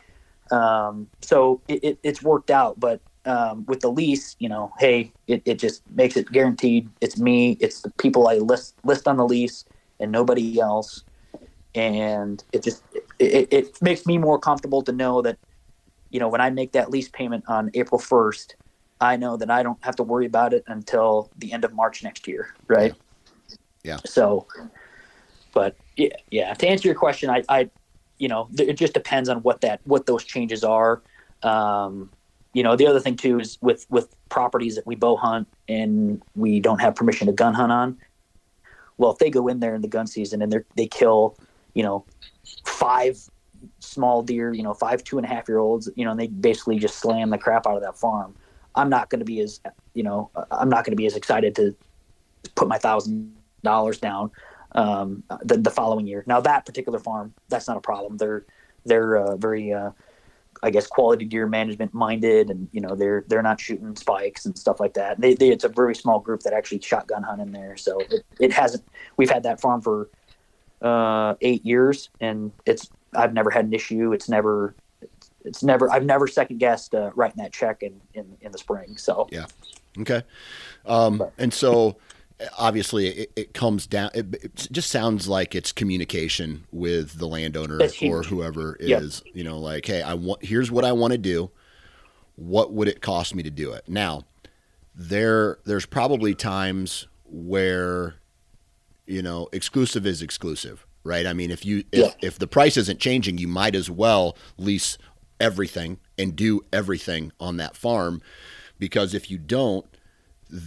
[0.50, 5.12] Um, so it, it, it's worked out, but um, with the lease, you know, hey,
[5.26, 6.88] it, it just makes it guaranteed.
[7.00, 7.56] It's me.
[7.60, 9.64] It's the people I list list on the lease,
[10.00, 11.04] and nobody else.
[11.76, 12.82] And it just
[13.18, 15.38] it, it makes me more comfortable to know that,
[16.10, 18.56] you know, when I make that lease payment on April first,
[19.00, 22.02] I know that I don't have to worry about it until the end of March
[22.02, 22.94] next year, right?
[23.84, 23.98] Yeah.
[24.04, 24.46] So,
[25.52, 26.54] but yeah, yeah.
[26.54, 27.70] To answer your question, I, I,
[28.18, 31.02] you know, it just depends on what that what those changes are.
[31.42, 32.10] Um,
[32.54, 36.22] you know, the other thing too is with with properties that we bow hunt and
[36.34, 37.98] we don't have permission to gun hunt on.
[38.96, 41.36] Well, if they go in there in the gun season and they they kill,
[41.76, 42.06] you know,
[42.64, 43.18] five
[43.80, 46.26] small deer, you know, five two and a half year olds, you know, and they
[46.26, 48.34] basically just slam the crap out of that farm.
[48.74, 49.60] I'm not going to be as,
[49.92, 51.76] you know, I'm not going to be as excited to
[52.54, 54.30] put my thousand dollars down
[54.72, 56.24] um, the, the following year.
[56.26, 58.16] Now that particular farm, that's not a problem.
[58.16, 58.46] They're
[58.86, 59.90] they're uh, very uh,
[60.62, 64.56] I guess quality deer management minded, and you know they're they're not shooting spikes and
[64.56, 65.20] stuff like that.
[65.20, 68.24] They, they it's a very small group that actually shotgun hunt in there, so it,
[68.40, 68.84] it hasn't.
[69.18, 70.08] We've had that farm for
[70.82, 74.12] uh, eight years, and it's I've never had an issue.
[74.12, 74.74] It's never
[75.44, 78.96] it's never I've never second guessed uh, writing that check in, in in the spring.
[78.96, 79.46] So yeah,
[79.98, 80.22] okay,
[80.84, 81.96] um, and so
[82.58, 87.78] obviously it, it comes down it, it, just sounds like it's communication with the landowner
[88.02, 89.34] or whoever is yep.
[89.34, 91.50] you know like hey i want here's what i want to do
[92.34, 94.22] what would it cost me to do it now
[94.94, 98.16] there there's probably times where
[99.06, 102.10] you know exclusive is exclusive right i mean if you if, yeah.
[102.20, 104.98] if the price isn't changing you might as well lease
[105.40, 108.20] everything and do everything on that farm
[108.78, 109.86] because if you don't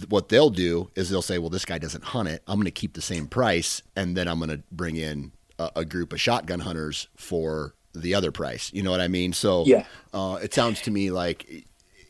[0.08, 2.42] what they'll do is they'll say, well, this guy doesn't hunt it.
[2.46, 5.70] I'm going to keep the same price, and then I'm going to bring in a,
[5.76, 8.70] a, group of shotgun hunters for the other price.
[8.72, 9.32] You know what I mean?
[9.32, 11.64] So yeah, uh, it sounds to me like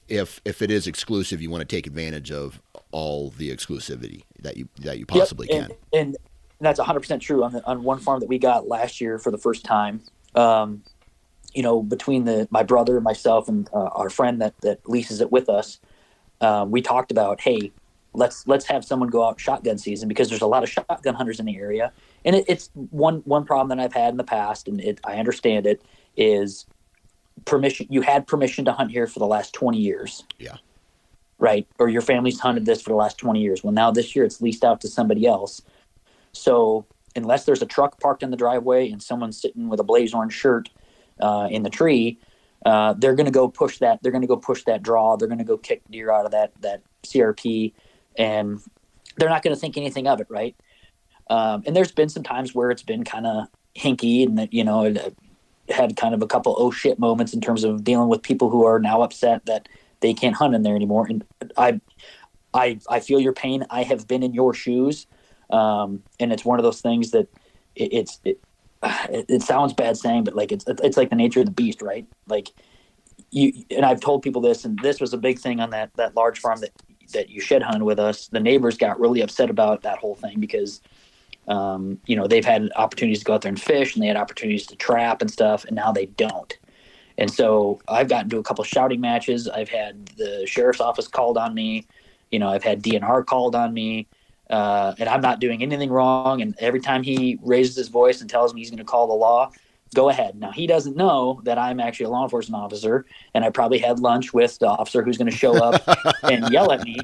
[0.08, 2.60] if if it is exclusive, you want to take advantage of
[2.90, 5.58] all the exclusivity that you that you possibly yep.
[5.58, 6.00] and, can.
[6.00, 6.16] And,
[6.62, 9.30] that's 100 percent true on the, on one farm that we got last year for
[9.30, 10.02] the first time.
[10.34, 10.82] Um,
[11.54, 15.22] you know, between the my brother, and myself, and uh, our friend that that leases
[15.22, 15.80] it with us
[16.40, 17.70] um, we talked about, hey,
[18.14, 21.38] let's let's have someone go out shotgun season because there's a lot of shotgun hunters
[21.38, 21.92] in the area,
[22.24, 25.16] and it, it's one one problem that I've had in the past, and it, I
[25.16, 25.82] understand it
[26.16, 26.66] is
[27.44, 27.86] permission.
[27.90, 30.24] You had permission to hunt here for the last 20 years.
[30.38, 30.56] Yeah.
[31.40, 33.64] Right, or your family's hunted this for the last 20 years.
[33.64, 35.62] Well, now this year it's leased out to somebody else.
[36.32, 36.86] So
[37.16, 40.34] unless there's a truck parked in the driveway and someone's sitting with a blaze orange
[40.34, 40.68] shirt
[41.18, 42.18] uh, in the tree,
[42.66, 44.02] uh, they're going to go push that.
[44.02, 45.16] They're going to go push that draw.
[45.16, 47.72] They're going to go kick deer out of that that CRP,
[48.16, 48.60] and
[49.16, 50.54] they're not going to think anything of it, right?
[51.30, 54.62] Um, and there's been some times where it's been kind of hinky, and that you
[54.62, 55.16] know it,
[55.70, 58.64] had kind of a couple oh shit moments in terms of dealing with people who
[58.64, 59.68] are now upset that
[60.00, 61.06] they can't hunt in there anymore.
[61.08, 61.24] And
[61.56, 61.80] I,
[62.52, 63.64] I, I feel your pain.
[63.70, 65.06] I have been in your shoes,
[65.50, 67.28] um, and it's one of those things that
[67.74, 68.40] it, it's it,
[68.82, 72.06] it, sounds bad saying, but like it's it's like the nature of the beast, right?
[72.28, 72.48] Like
[73.30, 76.16] you and I've told people this, and this was a big thing on that that
[76.16, 76.70] large farm that
[77.12, 78.28] that you shed hunt with us.
[78.28, 80.80] The neighbors got really upset about that whole thing because
[81.48, 84.16] um, you know they've had opportunities to go out there and fish, and they had
[84.16, 86.58] opportunities to trap and stuff, and now they don't.
[87.20, 89.48] And so I've gotten to a couple shouting matches.
[89.48, 91.86] I've had the sheriff's office called on me.
[92.32, 94.08] You know, I've had DNR called on me
[94.50, 96.42] uh, and I'm not doing anything wrong.
[96.42, 99.14] And every time he raises his voice and tells me he's going to call the
[99.14, 99.52] law,
[99.94, 100.34] go ahead.
[100.34, 104.00] Now he doesn't know that I'm actually a law enforcement officer, and I probably had
[104.00, 105.82] lunch with the officer who's going to show up
[106.24, 106.98] and yell at me.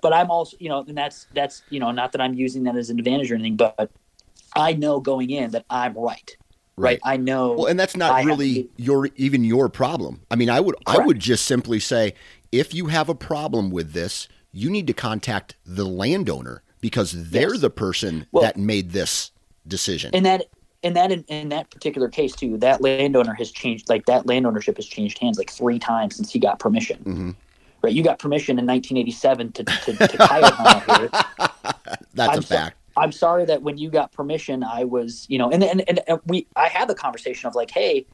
[0.00, 2.76] But I'm also, you know, and that's that's you know, not that I'm using that
[2.76, 3.90] as an advantage or anything, but
[4.54, 6.36] I know going in that I'm right.
[6.76, 7.00] Right.
[7.04, 7.14] right.
[7.14, 7.52] I know.
[7.52, 10.22] Well, and that's not I really your even your problem.
[10.30, 11.00] I mean, I would Correct.
[11.00, 12.14] I would just simply say
[12.50, 17.52] if you have a problem with this, you need to contact the landowner because they're
[17.52, 17.60] yes.
[17.60, 19.32] the person well, that made this
[19.66, 20.10] decision.
[20.14, 20.46] And that
[20.82, 24.46] in that in, in, that particular case too, that landowner has changed like that land
[24.46, 26.98] ownership has changed hands like three times since he got permission.
[26.98, 27.30] Mm-hmm.
[27.82, 31.10] Right, you got permission in 1987 to to, to coyote hunt here.
[32.14, 32.76] That's I'm a fact.
[32.96, 36.20] I'm sorry that when you got permission, I was you know, and, and and and
[36.26, 38.06] we I had the conversation of like, hey,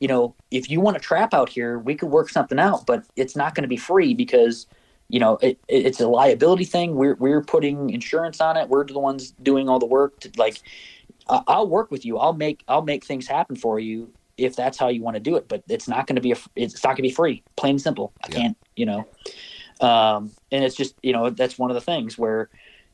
[0.00, 3.04] you know, if you want to trap out here, we could work something out, but
[3.16, 4.66] it's not going to be free because
[5.08, 6.96] you know, it, it's a liability thing.
[6.96, 8.68] We're we're putting insurance on it.
[8.68, 10.18] We're the ones doing all the work.
[10.20, 10.60] To, like,
[11.28, 12.18] I'll work with you.
[12.18, 15.36] I'll make I'll make things happen for you if that's how you want to do
[15.36, 15.48] it.
[15.48, 17.42] But it's not going to be a it's not going to be free.
[17.56, 18.12] Plain and simple.
[18.24, 18.36] I yeah.
[18.36, 18.56] can't.
[18.74, 19.08] You know,
[19.80, 22.50] um, and it's just you know that's one of the things where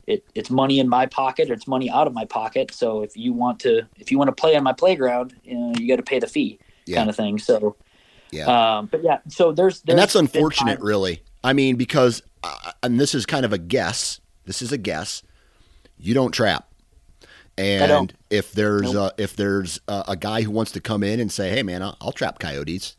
[0.07, 2.73] it, it's money in my pocket or it's money out of my pocket.
[2.73, 5.73] So if you want to if you want to play on my playground, you know,
[5.77, 6.97] you got to pay the fee, yeah.
[6.97, 7.39] kind of thing.
[7.39, 7.75] So
[8.33, 8.77] Yeah.
[8.77, 11.21] Um, but yeah, so there's, there's and that's unfortunate, really.
[11.43, 14.19] I mean, because, uh, and this is kind of a guess.
[14.45, 15.23] This is a guess.
[15.97, 16.67] You don't trap.
[17.57, 18.13] And don't.
[18.31, 19.13] if there's Nope.
[19.17, 21.83] a, if there's a, a guy who wants to come in and say, "Hey, man,
[21.83, 22.95] I'll, I'll trap coyotes,"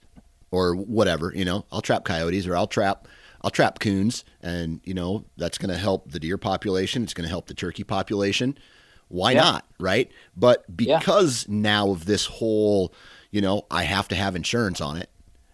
[0.54, 3.08] or whatever, you know, I'll trap coyotes or I'll trap
[3.44, 7.02] I'll trap coons, and you know that's going to help the deer population.
[7.02, 8.56] It's going to help the turkey population.
[9.08, 9.42] Why Yeah.
[9.42, 10.10] not, right?
[10.34, 10.98] But Yeah.
[10.98, 12.94] because now of this whole,
[13.30, 15.10] you know, I have to have insurance on it.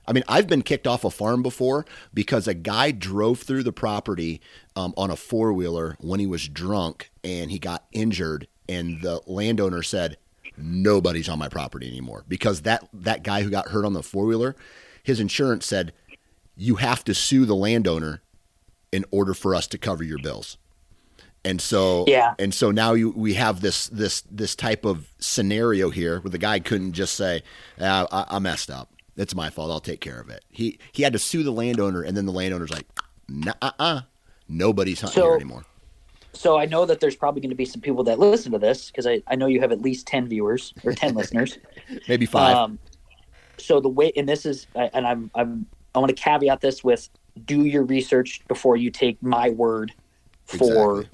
[0.07, 1.85] I mean, I've been kicked off a farm before
[2.15, 4.41] because a guy drove through the property
[4.77, 9.21] um, on a four wheeler when he was drunk and he got injured, and the
[9.27, 10.17] landowner said,
[10.57, 14.27] "Nobody's on my property anymore," because that that guy who got hurt on the four
[14.27, 14.55] wheeler,
[15.03, 15.93] his insurance said,
[16.61, 18.23] "You have to sue the landowner
[18.93, 20.59] in order for us to cover your bills."
[21.45, 22.35] And so, Yeah.
[22.39, 26.39] and so now you, we have this this this type of scenario here where the
[26.39, 27.43] guy couldn't just say,
[27.81, 28.93] ah, I, "I messed up.
[29.17, 29.71] It's my fault.
[29.71, 32.33] I'll take care of it." He he had to sue the landowner, and then the
[32.33, 32.87] landowner's like,
[33.29, 34.03] "Nah, uh,
[34.49, 35.65] nobody's hunting So- here anymore."
[36.33, 38.87] So I know that there's probably going to be some people that listen to this
[38.87, 41.59] because I, I know you have at least 10 viewers or 10 listeners.
[42.07, 42.55] Maybe five.
[42.57, 42.79] Um,
[43.59, 47.09] so the way, and this is, and I'm, I'm, I want to caveat this with
[47.45, 49.93] do your research before you take my word
[50.47, 51.09] for, Exactly.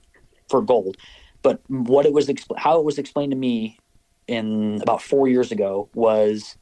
[0.49, 0.97] for gold.
[1.43, 3.79] But what it was, expl- how it was explained to me
[4.27, 6.57] in about four years ago was,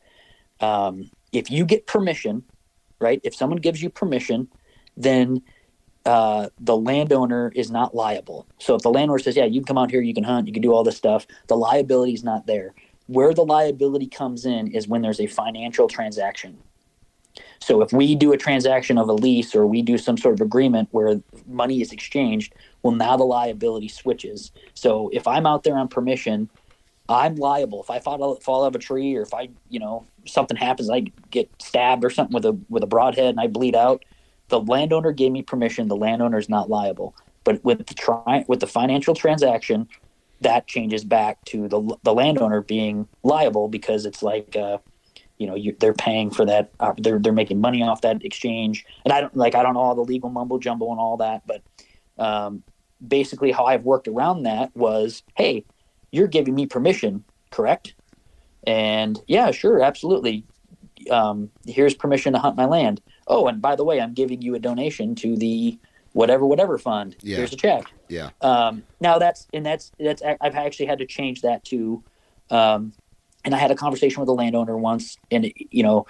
[0.60, 2.44] um, if you get permission,
[3.00, 3.20] right?
[3.24, 4.48] If someone gives you permission,
[4.96, 5.42] then
[6.06, 8.46] uh, the landowner is not liable.
[8.60, 10.52] So if the landowner says, "Yeah, you can come out here, you can hunt, you
[10.52, 12.74] can do all this stuff," the liability is not there.
[13.06, 16.58] Where the liability comes in is when there's a financial transaction.
[17.64, 20.42] So if we do a transaction of a lease or we do some sort of
[20.42, 24.52] agreement where money is exchanged, well, now the liability switches.
[24.74, 26.50] So if I'm out there on permission,
[27.08, 27.82] I'm liable.
[27.82, 30.90] If I fall, fall out of a tree or if I, you know, something happens,
[30.90, 34.04] I get stabbed or something with a with a broadhead and I bleed out,
[34.48, 35.88] the landowner gave me permission.
[35.88, 37.14] The landowner is not liable.
[37.44, 39.88] But with the tri- with the financial transaction,
[40.42, 44.78] that changes back to the the landowner being liable because it's like, uh,
[45.38, 46.70] you know, you, they're paying for that.
[46.80, 48.84] Uh, they're they're making money off that exchange.
[49.04, 51.42] And I don't like I don't know all the legal mumbo jumbo and all that,
[51.46, 51.62] but
[52.18, 52.62] um,
[53.06, 55.64] basically how I've worked around that was, hey,
[56.10, 57.94] you're giving me permission, correct?
[58.66, 60.44] And yeah, sure, absolutely.
[61.10, 63.02] Um, here's permission to hunt my land.
[63.26, 65.78] Oh, and by the way, I'm giving you a donation to the
[66.12, 67.16] whatever whatever fund.
[67.20, 67.38] Yeah.
[67.38, 67.92] Here's a check.
[68.08, 68.30] yeah.
[68.40, 72.02] Um, now that's and that's that's I've actually had to change that to,
[72.50, 72.92] um,
[73.44, 76.06] and I had a conversation with a landowner once, and you know,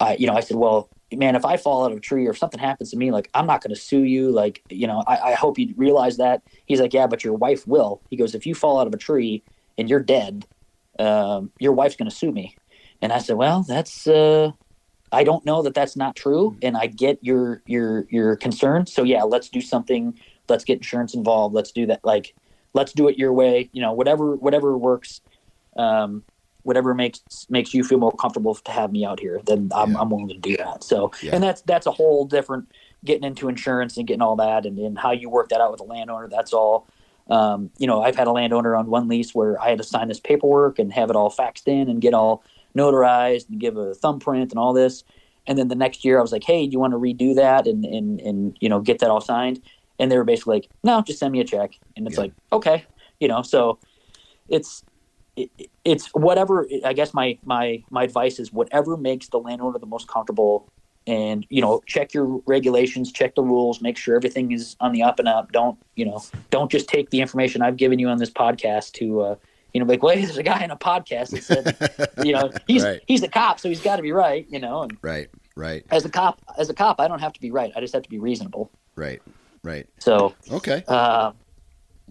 [0.00, 2.30] I you know I said, well, man, if I fall out of a tree or
[2.30, 4.30] if something happens to me, like I'm not going to sue you.
[4.30, 6.42] Like you know, I, I hope you realize that.
[6.66, 8.00] He's like, yeah, but your wife will.
[8.10, 9.42] He goes, if you fall out of a tree
[9.78, 10.46] and you're dead,
[10.98, 12.56] um, your wife's going to sue me.
[13.00, 14.52] And I said, well, that's uh,
[15.12, 18.86] I don't know that that's not true, and I get your your your concern.
[18.86, 20.18] So yeah, let's do something.
[20.48, 21.54] Let's get insurance involved.
[21.54, 22.00] Let's do that.
[22.04, 22.34] Like,
[22.72, 23.68] let's do it your way.
[23.72, 25.20] You know, whatever whatever works,
[25.76, 26.24] um,
[26.64, 29.40] whatever makes makes you feel more comfortable to have me out here.
[29.44, 29.98] Then I'm, Yeah.
[29.98, 30.84] I'm willing to do that.
[30.84, 31.34] So, Yeah.
[31.34, 32.70] and that's that's a whole different
[33.04, 35.80] getting into insurance and getting all that, and, and how you work that out with
[35.80, 36.28] a landowner.
[36.28, 36.86] That's all.
[37.30, 40.08] Um, you know, I've had a landowner on one lease where I had to sign
[40.08, 42.42] this paperwork and have it all faxed in and get all
[42.76, 45.04] notarized and give a thumbprint and all this.
[45.46, 47.66] And then the next year I was like, Hey, do you want to redo that
[47.66, 49.62] and, and, and, you know, get that all signed?
[49.98, 51.72] And they were basically like, no, just send me a check.
[51.96, 52.22] And it's Yeah.
[52.22, 52.84] like, okay,
[53.20, 53.78] you know, so
[54.48, 54.82] it's,
[55.36, 55.50] it,
[55.84, 60.08] it's whatever, I guess my, my, my advice is whatever makes the landowner the most
[60.08, 60.68] comfortable
[61.06, 65.02] and, you know, check your regulations, check the rules, make sure everything is on the
[65.02, 65.50] up and up.
[65.50, 69.20] Don't, you know, don't just take the information I've given you on this podcast to,
[69.22, 69.34] uh,
[69.72, 71.76] you know, like, well, there's a guy in a podcast that said,
[72.22, 73.00] you know, he's Right.
[73.06, 74.82] he's a cop, so he's got to be right, you know.
[74.82, 75.28] And Right.
[75.56, 75.84] Right.
[75.90, 77.72] as a cop, as a cop, I don't have to be right.
[77.74, 78.70] I just have to be reasonable.
[78.96, 79.20] Right.
[79.64, 79.86] Right.
[79.98, 80.84] So, Okay.
[80.88, 81.32] uh,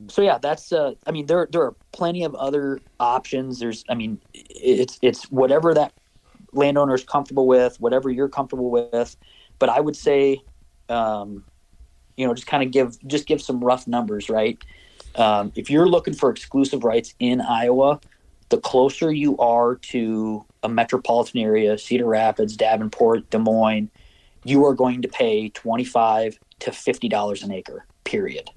[0.08, 0.72] so yeah, that's.
[0.72, 3.60] Uh, I mean, there there are plenty of other options.
[3.60, 5.94] There's, I mean, it's it's whatever that
[6.54, 9.16] landowner is comfortable with, whatever you're comfortable with.
[9.60, 10.42] But I would say,
[10.90, 11.44] um,
[12.18, 14.62] you know, just kind of give just give some rough numbers, right?
[15.16, 18.00] Um, if you're looking for exclusive rights in Iowa,
[18.50, 23.90] the closer you are to a metropolitan area, Cedar Rapids, Davenport, Des Moines,
[24.46, 27.86] you are going to pay twenty-five to fifty dollars an acre.
[28.04, 28.50] Period.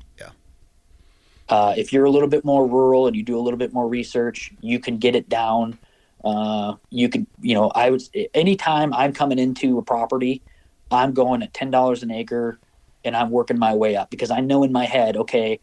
[1.49, 3.88] Uh, if you're a little bit more rural and you do a little bit more
[3.88, 5.78] research, you can get it down.
[6.24, 10.42] Uh, you could, you know, I would anytime I'm coming into a property,
[10.90, 12.59] I'm going at ten dollars an acre,
[13.05, 15.61] and I'm working my way up because I know in my head, okay,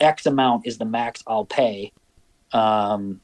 [0.00, 1.92] X amount is the max I'll pay.
[2.52, 3.20] Um,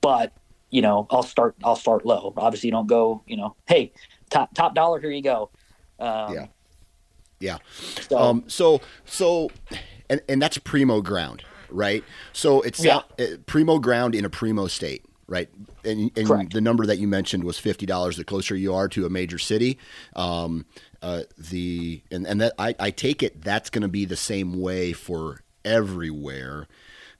[0.00, 0.32] but
[0.70, 2.32] you know, I'll start I'll start low.
[2.36, 3.92] Obviously, you don't go, you know, hey,
[4.30, 5.00] top top dollar.
[5.00, 5.50] Here you go.
[5.98, 6.46] Um, yeah.
[7.38, 7.58] Yeah.
[8.08, 9.50] So, um, so, so,
[10.08, 12.04] and, and that's primo ground, right?
[12.32, 13.00] So it's yeah.
[13.18, 15.48] uh, primo ground in a primo state, right?
[15.84, 18.16] And, and the number that you mentioned was fifty dollars.
[18.16, 19.78] The closer you are to a major city,
[20.14, 20.66] um,
[21.02, 24.60] uh, the and and that I, I take it that's going to be the same
[24.60, 26.66] way for everywhere.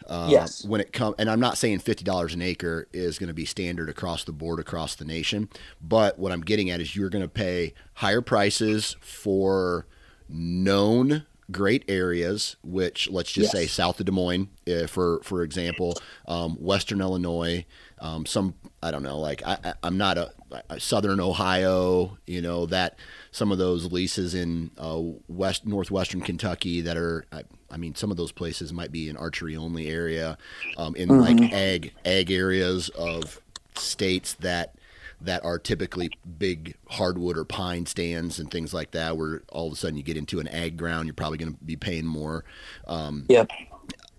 [0.06, 0.64] Uh, yes.
[0.64, 3.44] When it comes, and I'm not saying fifty dollars an acre is going to be
[3.44, 5.48] standard across the board across the nation,
[5.80, 9.86] but what I'm getting at is you're going to pay higher prices for
[10.28, 13.62] known great areas, which let's just yes.
[13.62, 17.64] say south of Des Moines, uh, for for example, um, Western Illinois,
[18.00, 20.32] um, some I don't know, like I, am not a,
[20.68, 22.98] a, Southern Ohio, you know that
[23.30, 28.10] some of those leases in uh, west northwestern Kentucky that are, I, I, mean, some
[28.10, 30.38] of those places might be an archery only area,
[30.76, 31.42] um, in mm-hmm.
[31.42, 33.40] like ag ag areas of
[33.76, 34.74] states that
[35.20, 39.72] that are typically big hardwood or pine stands and things like that, where all of
[39.72, 42.44] a sudden you get into an ag ground, you're probably going to be paying more.
[42.86, 43.44] Um, yeah.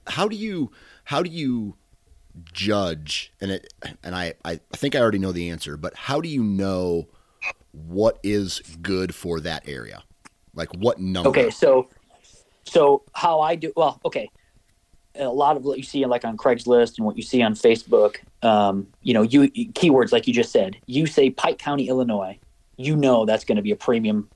[0.08, 0.72] How do you
[1.04, 1.76] how do you
[2.54, 3.74] judge and it
[4.04, 7.08] and I, I think I already know the answer, but how do you know
[7.72, 10.04] what is good for that area?
[10.54, 11.30] Like what number?
[11.30, 11.90] Okay, so
[12.64, 14.30] so how I do well, okay
[15.20, 18.18] a lot of what you see like on Craigslist and what you see on Facebook,
[18.44, 20.78] um, you know, you keywords like you just said.
[20.86, 22.40] You say Pike County, Illinois,
[22.78, 24.30] you know that's going to be a premium.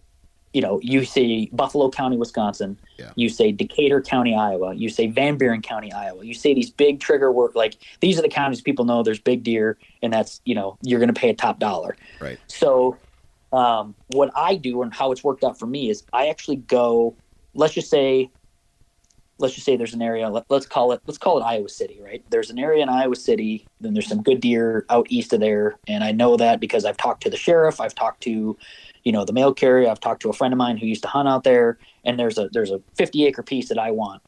[0.53, 2.77] You know, you say Buffalo County, Wisconsin.
[2.97, 3.11] Yeah.
[3.15, 4.73] You say Decatur County, Iowa.
[4.73, 6.25] You say Van Buren County, Iowa.
[6.25, 9.43] You say these big trigger work like these are the counties people know there's big
[9.43, 11.95] deer, and that's you know you're going to pay a top dollar.
[12.19, 12.37] Right.
[12.47, 12.97] So,
[13.53, 17.15] um, what I do and how it's worked out for me is I actually go.
[17.53, 18.29] Let's just say
[19.37, 21.99] let's just say there's an area let, us call it let's call it iowa city
[22.01, 22.23] right?
[22.29, 25.77] There's an area in iowa city then there's some good deer out east of there.
[25.87, 28.57] And i know that because i've talked to the sheriff i've talked to
[29.03, 31.07] you know the mail carrier i've talked to a friend of mine who used to
[31.07, 31.77] hunt out there.
[32.05, 34.21] And there's a there's a 50 acre piece that i want.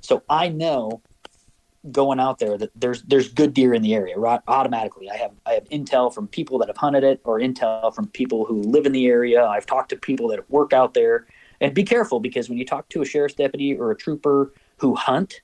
[0.00, 1.02] So i know
[1.90, 4.40] going out there that there's there's good deer in the area right?
[4.46, 5.10] Automatically.
[5.10, 8.44] I have i have intel from people that have hunted it or intel from people
[8.44, 9.44] who live in the area.
[9.44, 11.26] I've talked to people that work out there
[11.62, 14.96] and be careful because when you talk to a sheriff's deputy or a trooper who
[14.96, 15.40] hunt,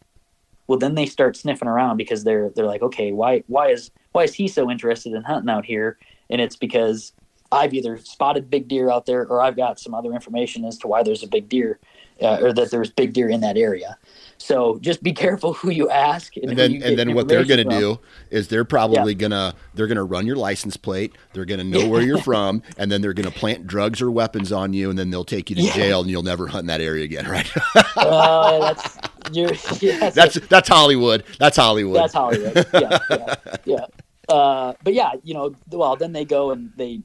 [0.66, 4.24] well, then they start sniffing around because they're they're like, okay, why why is why
[4.24, 5.96] is he so interested in hunting out here?
[6.28, 7.12] And it's because
[7.52, 10.88] I've either spotted big deer out there or I've got some other information as to
[10.88, 11.78] why there's a big deer
[12.22, 13.96] uh, or that there's big deer in that area.
[14.38, 16.36] So just be careful who you ask.
[16.36, 17.98] And, and then, and then what they're going to do
[18.30, 19.18] is they're probably yeah.
[19.18, 21.14] gonna they're gonna run your license plate.
[21.32, 24.72] They're gonna know where you're from, and then they're gonna plant drugs or weapons on
[24.72, 25.72] you, and then they'll take you to yeah.
[25.72, 27.50] jail, and you'll never hunt in that area again, right?
[27.96, 28.98] uh, that's
[29.82, 31.24] yeah, that's that's Hollywood.
[31.38, 31.96] That's Hollywood.
[31.96, 32.66] That's Hollywood.
[32.72, 33.86] Yeah, yeah, yeah.
[34.28, 37.02] Uh, but yeah, you know, well, then they go and they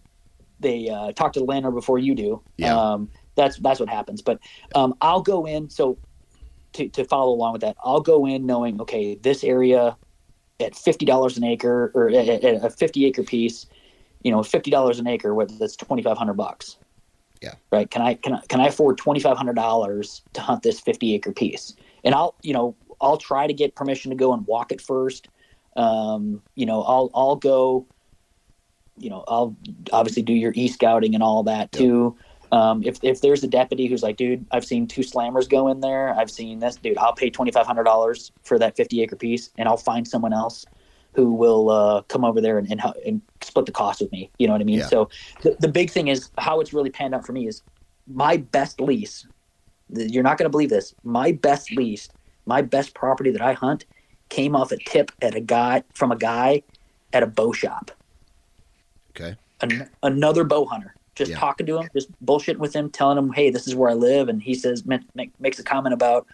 [0.60, 2.42] they uh, talk to the landlord before you do.
[2.58, 2.78] Yeah.
[2.78, 4.22] Um, that's that's what happens.
[4.22, 4.40] But
[4.76, 5.70] um, I'll go in.
[5.70, 5.98] So
[6.74, 9.98] to, to follow along with that, I'll go in knowing, okay, this area
[10.60, 13.66] at fifty dollars an acre or at, at a fifty acre piece,
[14.24, 16.78] you know, fifty dollars an acre, what that's twenty five hundred bucks.
[17.42, 17.56] Yeah.
[17.72, 17.90] Right.
[17.90, 21.14] Can I can I can I afford twenty five hundred dollars to hunt this fifty
[21.14, 21.76] acre piece?
[22.04, 25.28] And I'll you know I'll try to get permission to go and walk it first.
[25.76, 27.86] Um, you know, I'll I'll go.
[28.96, 29.56] You know, I'll
[29.92, 32.16] obviously do your e scouting and all that too.
[32.54, 35.80] Um, if, if there's a deputy who's like, dude, I've seen two slammers go in
[35.80, 36.14] there.
[36.14, 37.00] I've seen this, dude.
[37.00, 40.34] I'll pay twenty five hundred dollars for that fifty acre piece, and I'll find someone
[40.34, 40.64] else
[41.16, 44.30] who will uh, come over there and, and, and split the cost with me.
[44.38, 44.80] You know what I mean?
[44.80, 44.88] Yeah.
[44.88, 45.10] So
[45.42, 47.64] the, the big thing is how it's really panned out for me is
[48.08, 49.26] my best lease.
[49.90, 50.94] You're not going to believe this.
[51.04, 52.08] My best lease,
[52.46, 53.86] my best property that I hunt,
[54.30, 56.62] came off a tip at a guy from a guy
[57.14, 57.92] at a bow shop.
[59.12, 59.36] Okay.
[59.62, 61.40] An, another bow hunter just yeah.
[61.40, 64.30] talking to him, just bullshitting with him, telling him, "Hey, this is where I live,"
[64.30, 66.28] and he says make, makes a comment about,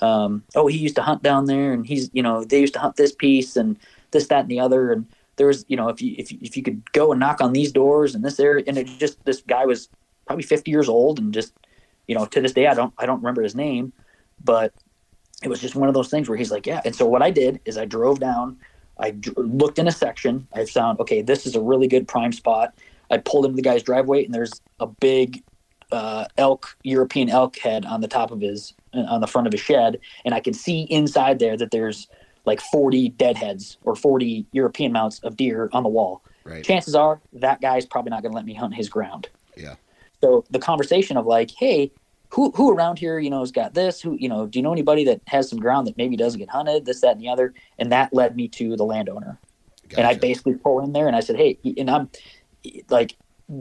[0.00, 2.80] um, "Oh, he used to hunt down there, and he's you know they used to
[2.80, 3.78] hunt this piece and
[4.10, 5.06] this, that, and the other." And
[5.36, 7.72] there was you know if you if if you could go and knock on these
[7.72, 9.88] doors and this area, and it just this guy was
[10.26, 11.52] probably 50 years old and just
[12.08, 13.92] you know to this day I don't I don't remember his name,
[14.42, 14.72] but
[15.42, 16.80] it was just one of those things where he's like, yeah.
[16.84, 18.56] And so what I did is I drove down.
[18.98, 20.48] I looked in a section.
[20.54, 22.74] I found okay, this is a really good prime spot.
[23.10, 25.42] I pulled into the guy's driveway, and there's a big
[25.92, 29.52] uh, elk, European elk head on the top of his, uh, on the front of
[29.52, 32.08] his shed, and I can see inside there that there's
[32.44, 36.22] like 40 deadheads or 40 European mounts of deer on the wall.
[36.44, 36.64] Right.
[36.64, 39.28] Chances are that guy's probably not going to let me hunt his ground.
[39.56, 39.74] Yeah.
[40.20, 41.90] So the conversation of like, hey,
[42.30, 44.00] who who around here, you know, has got this?
[44.00, 46.50] Who, you know, do you know anybody that has some ground that maybe doesn't get
[46.50, 46.84] hunted?
[46.84, 47.54] This, that, and the other.
[47.78, 49.38] And that led me to the landowner.
[49.88, 49.98] Gotcha.
[49.98, 52.10] And I basically pull in there and I said, hey, and I'm
[52.88, 53.16] like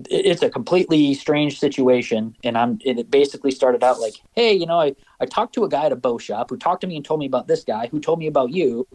[0.10, 4.80] it's a completely strange situation and i'm it basically started out like hey you know
[4.80, 7.06] i i talked to a guy at a bow shop who talked to me and
[7.06, 8.88] told me about this guy who told me about you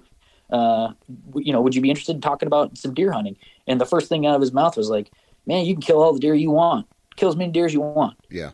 [0.51, 0.93] uh
[1.37, 3.37] you know would you be interested in talking about some deer hunting
[3.69, 5.11] and the first thing out of his mouth was like
[5.47, 6.87] man you can kill all the deer you want
[7.17, 8.51] kill as many deer as you want Yeah.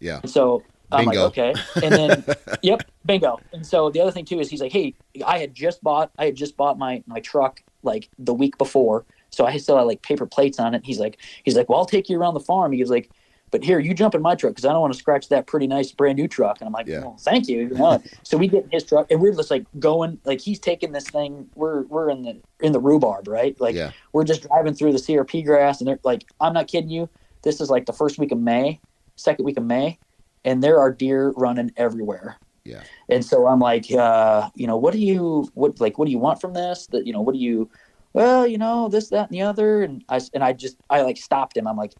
[0.00, 0.20] Yeah.
[0.22, 1.24] and so I'm Bingo.
[1.24, 1.54] like, okay.
[1.82, 2.24] And then,
[2.62, 3.40] yep, bingo.
[3.52, 6.26] And so the other thing too is he's like, hey, I had just bought, I
[6.26, 10.02] had just bought my my truck like the week before, so I still had like
[10.02, 10.82] paper plates on it.
[10.84, 12.72] He's like, he's like, well, I'll take you around the farm.
[12.72, 13.10] He was like,
[13.50, 15.66] but here, you jump in my truck because I don't want to scratch that pretty
[15.66, 16.60] nice brand new truck.
[16.60, 17.00] And I'm like, Yeah.
[17.00, 17.68] well, thank you.
[17.76, 20.92] you so we get in his truck and we're just like going, like he's taking
[20.92, 21.48] this thing.
[21.54, 23.58] We're we're in the in the rhubarb, right?
[23.60, 23.92] Like Yeah.
[24.14, 27.10] we're just driving through the CRP grass, and they're like, I'm not kidding you.
[27.42, 28.80] This is like the first week of May,
[29.16, 29.98] second week of May,
[30.46, 32.38] and there are deer running everywhere.
[32.64, 32.82] Yeah.
[33.08, 36.18] And so I'm like, uh, you know, what do you what like what do you
[36.18, 36.86] want from this?
[36.86, 37.68] That you know, what do you
[38.12, 39.82] well, you know, this, that, and the other.
[39.82, 41.66] And I and I just I like stopped him.
[41.66, 41.92] I'm like,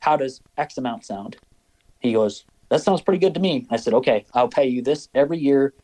[0.00, 1.36] how does X amount sound?
[2.00, 3.66] He goes, that sounds pretty good to me.
[3.70, 5.74] I said, okay, I'll pay you this every year.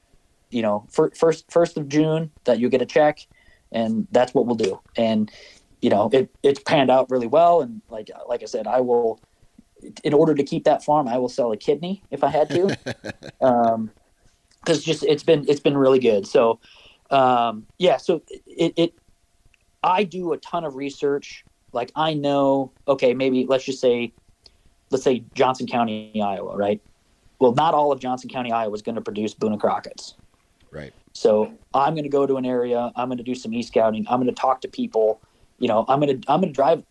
[0.50, 3.26] You know, fir- first first of June that you get a check,
[3.72, 4.80] and that's what we'll do.
[4.96, 5.30] And
[5.82, 7.60] you know, it it's panned out really well.
[7.60, 9.20] And like like I said, I will,
[10.04, 12.76] in order to keep that farm, I will sell a kidney if I had to.
[13.40, 13.90] um,
[14.64, 16.26] because just it's been it's been really good.
[16.26, 16.58] So,
[17.10, 17.96] um, yeah.
[17.98, 18.94] So it, it
[19.86, 21.44] I do a ton of research.
[21.72, 24.12] Like I know, okay, maybe let's just say,
[24.90, 26.80] let's say Johnson County, Iowa, right?
[27.38, 30.14] Well, not all of Johnson County, Iowa is going to produce Boone and Crockett's.
[30.72, 30.92] Right.
[31.12, 32.92] So I'm going to go to an area.
[32.96, 34.06] I'm going to do some e scouting.
[34.08, 35.20] I'm going to talk to people.
[35.58, 36.82] You know, I'm going to I'm going to drive,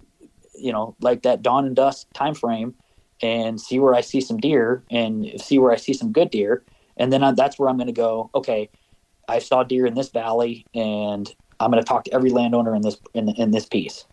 [0.56, 2.76] you know, like that dawn and dusk time frame,
[3.22, 6.64] and see where I see some deer and see where I see some good deer,
[6.98, 8.30] and then I, that's where I'm going to go.
[8.34, 8.70] Okay,
[9.28, 12.82] I saw deer in this valley, and I'm going to talk to every landowner in
[12.82, 14.06] this in, in this piece,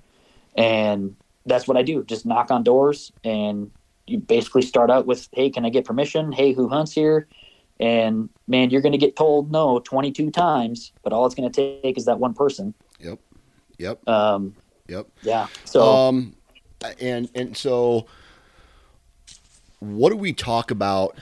[0.57, 1.17] and
[1.47, 2.05] that's what I do.
[2.05, 3.71] Just knock on doors, and
[4.07, 6.33] you basically start out with, "Hey, can I get permission?
[6.33, 7.29] Hey, who hunts here?"
[7.81, 11.81] And man, you're going to get told no 22 times, but all it's going to
[11.83, 12.75] take is that one person.
[13.01, 13.19] Yep.
[13.79, 14.09] Yep.
[14.09, 14.55] Um,
[14.89, 15.07] Yep.
[15.23, 15.47] yeah.
[15.65, 16.37] So Um,
[17.01, 18.07] and and so,
[19.79, 21.17] what do we talk about?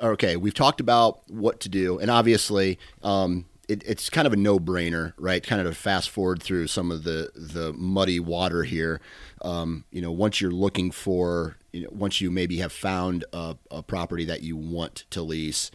[0.00, 4.36] Okay, we've talked about what to do, and obviously, um, it, it's kind of a
[4.36, 5.42] no-brainer, right?
[5.42, 9.00] Kind of to fast forward through some of the the muddy water here.
[9.42, 13.56] Um, you know, once you're looking for, you know, once you maybe have found a,
[13.70, 15.70] a property that you want to lease,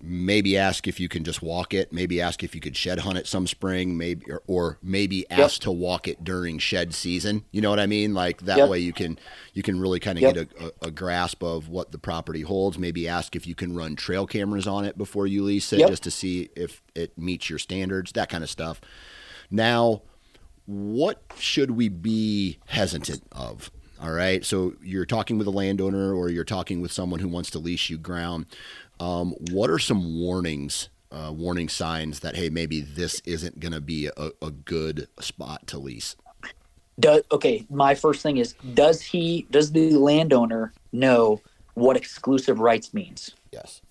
[0.00, 3.18] maybe ask if you can just walk it maybe ask if you could shed hunt
[3.18, 7.60] it some spring maybe or, or maybe ask to walk it during shed season you
[7.60, 8.68] know what i mean like that Yep.
[8.68, 9.18] way you can
[9.54, 10.34] you can really kind of Yep.
[10.34, 13.96] get a, a, grasp of what the property holds maybe ask if you can run
[13.96, 15.88] trail cameras on it before you lease it Yep.
[15.88, 18.80] just to see if it meets your standards that kind of stuff
[19.50, 20.02] now
[20.68, 23.70] what should we be hesitant of?
[24.00, 24.44] All right.
[24.44, 27.88] So you're talking with a landowner or you're talking with someone who wants to lease
[27.88, 28.44] you ground.
[29.00, 33.80] Um, what are some warnings, uh, warning signs that, hey, maybe this isn't going to
[33.80, 36.16] be a, a good spot to lease?
[37.00, 41.40] does okay my first thing is does he does the landowner know
[41.74, 43.30] what exclusive rights means?
[43.52, 43.82] Yes.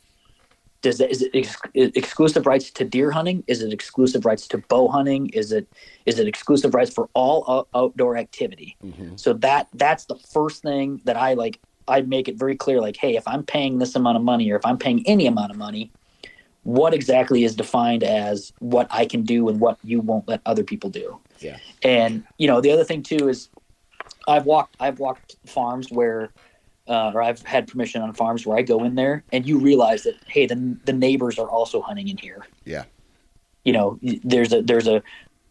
[0.81, 3.43] does that is it ex- exclusive rights to deer hunting?
[3.47, 5.29] Is it exclusive rights to bow hunting?
[5.29, 5.67] Is it
[6.05, 8.75] is it exclusive rights for all out- outdoor activity?
[9.15, 12.97] So that that's the first thing that i like i make it very clear like
[12.97, 15.57] hey if i'm paying this amount of money or if i'm paying any amount of
[15.57, 15.91] money
[16.63, 20.63] what exactly is defined as what i can do and what you won't let other
[20.63, 21.57] people do Yeah.
[21.83, 23.49] and you know, the other thing too is,
[24.27, 26.31] I've walked I've walked farms where,
[26.87, 30.03] uh, or I've had permission on farms where I go in there and you realize
[30.03, 32.45] that hey, the the neighbors are also hunting in here.
[32.65, 32.83] Yeah.
[33.63, 35.01] You know, there's a there's a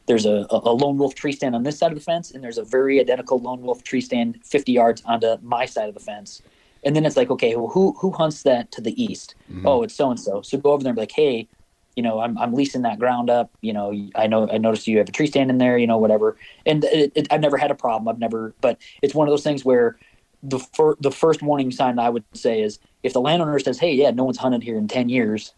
[0.06, 2.58] there's a, a lone wolf tree stand on this side of the fence, and there's
[2.58, 6.42] a very identical lone wolf tree stand 50 yards onto my side of the fence.
[6.84, 9.34] And then it's like, okay, well, who who hunts that to the east?
[9.50, 9.66] Mm-hmm.
[9.66, 10.42] Oh, it's so and so.
[10.42, 11.48] So go over there and be like, hey,
[11.96, 13.50] you know, I'm, I'm leasing that ground up.
[13.62, 15.78] You know, I know I noticed you have a tree stand in there.
[15.78, 16.36] You know, whatever.
[16.64, 18.06] And it, it, I've never had a problem.
[18.06, 19.98] I've never, but it's one of those things where
[20.42, 23.92] the fir- the first warning sign I would say is if the landowner says, hey,
[23.92, 25.54] yeah, no one's hunted here in 10 years,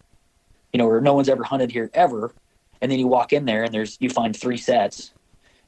[0.73, 2.33] you know, or no one's ever hunted here ever,
[2.81, 5.13] and then you walk in there and there's you find three sets,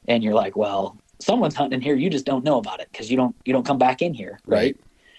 [0.08, 1.94] and you're like, well, someone's hunting here.
[1.94, 4.38] You just don't know about it because you don't you don't come back in here,
[4.46, 4.76] right?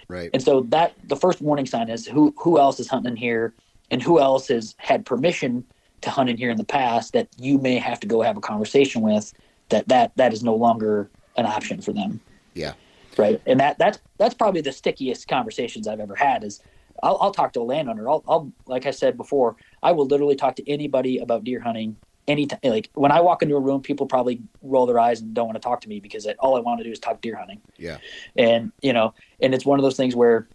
[0.07, 0.29] Right.
[0.33, 3.53] And so that the first warning sign is who who else is hunting in here
[3.89, 5.65] and who else has had permission
[6.01, 8.41] to hunt in here in the past that you may have to go have a
[8.41, 9.31] conversation with
[9.69, 12.19] that that that is no longer an option for them
[12.55, 12.73] Yeah.
[13.17, 16.59] right and that that's that's probably the stickiest conversations i've ever had is
[17.03, 20.35] i'll, I'll talk to a landowner I'll, I'll like i said before i will literally
[20.35, 21.97] talk to anybody about deer hunting
[22.27, 25.47] anytime, like when I walk into a room, people probably roll their eyes and don't
[25.47, 27.35] want to talk to me because it, all I want to do is talk deer
[27.35, 27.61] hunting.
[27.77, 27.97] Yeah.
[28.35, 30.47] And you know, and it's one of those things where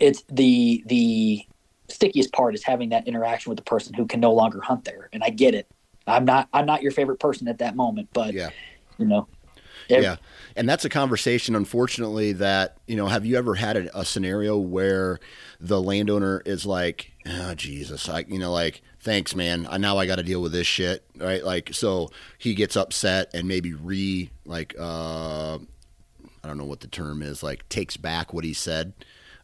[0.00, 1.44] it's the the
[1.88, 5.08] stickiest part is having that interaction with the person who can no longer hunt there.
[5.12, 5.68] And I get it.
[6.06, 8.50] I'm not I'm not your favorite person at that moment, but Yeah.
[8.98, 9.28] you know,
[9.88, 10.16] Yeah.
[10.56, 14.56] And that's a conversation, unfortunately, that, you know, have you ever had a, a scenario
[14.56, 15.20] where
[15.60, 19.66] the landowner is like, oh, Jesus, I, you know, like, thanks, man.
[19.70, 21.04] I, now I got to deal with this shit.
[21.16, 21.44] Right.
[21.44, 25.56] Like, so he gets upset and maybe re, like, uh,
[26.42, 28.94] I don't know what the term is, like, takes back what he said.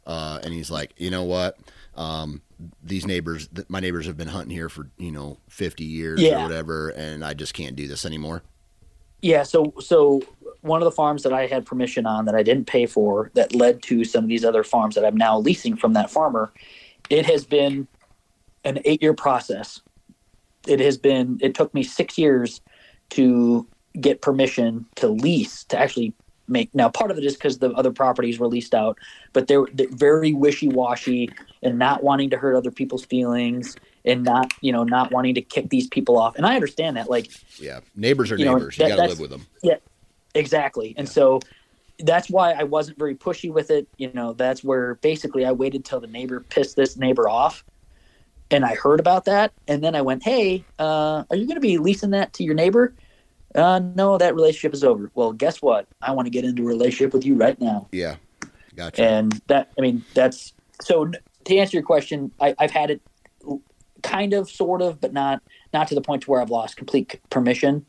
[0.07, 1.59] Uh, and he's like, you know what?
[1.95, 2.41] Um,
[2.83, 6.39] these neighbors, th- my neighbors have been hunting here for, you know, 50 years or
[6.39, 8.43] whatever, and I just can't do this anymore.
[9.23, 10.21] Yeah, so so
[10.63, 13.55] one of the farms that I had permission on that I didn't pay for that
[13.55, 16.53] led to some of these other farms that I'm now leasing from that farmer,
[17.11, 17.87] it has been
[18.65, 19.81] an 8-year process.
[20.67, 22.61] It has been it took me 6 years
[23.11, 23.67] to
[24.01, 26.15] get permission to lease to actually
[26.49, 28.99] make now part of it is because the other properties were leased out
[29.33, 31.29] but they're, they're very wishy-washy
[31.63, 35.43] and not wanting to hurt other people's feelings and not you know not wanting to
[35.43, 37.81] kick these people off and i understand that like Yeah.
[37.95, 38.79] Neighbors are You know, neighbors.
[38.79, 39.47] you got to live with them.
[40.35, 40.95] Exactly.
[40.97, 41.41] And so
[41.99, 43.89] that's why I wasn't very pushy with it.
[43.97, 47.65] You know, that's where basically I waited till the neighbor pissed this neighbor off.
[48.51, 49.53] And I heard about that.
[49.67, 52.55] And then I went, Hey, uh, are you going to be leasing that to your
[52.55, 52.95] neighbor?
[53.55, 55.11] Uh, no, that relationship is over.
[55.15, 55.87] Well, guess what?
[56.01, 57.89] I want to get into a relationship with you right now.
[57.93, 58.17] Yeah.
[58.77, 59.03] Gotcha.
[59.03, 61.11] And that, I mean, that's so
[61.45, 63.03] to answer your question, I, I've had it
[64.03, 65.43] kind of, sort of, but not,
[65.73, 67.87] not to the point to where I've lost complete permission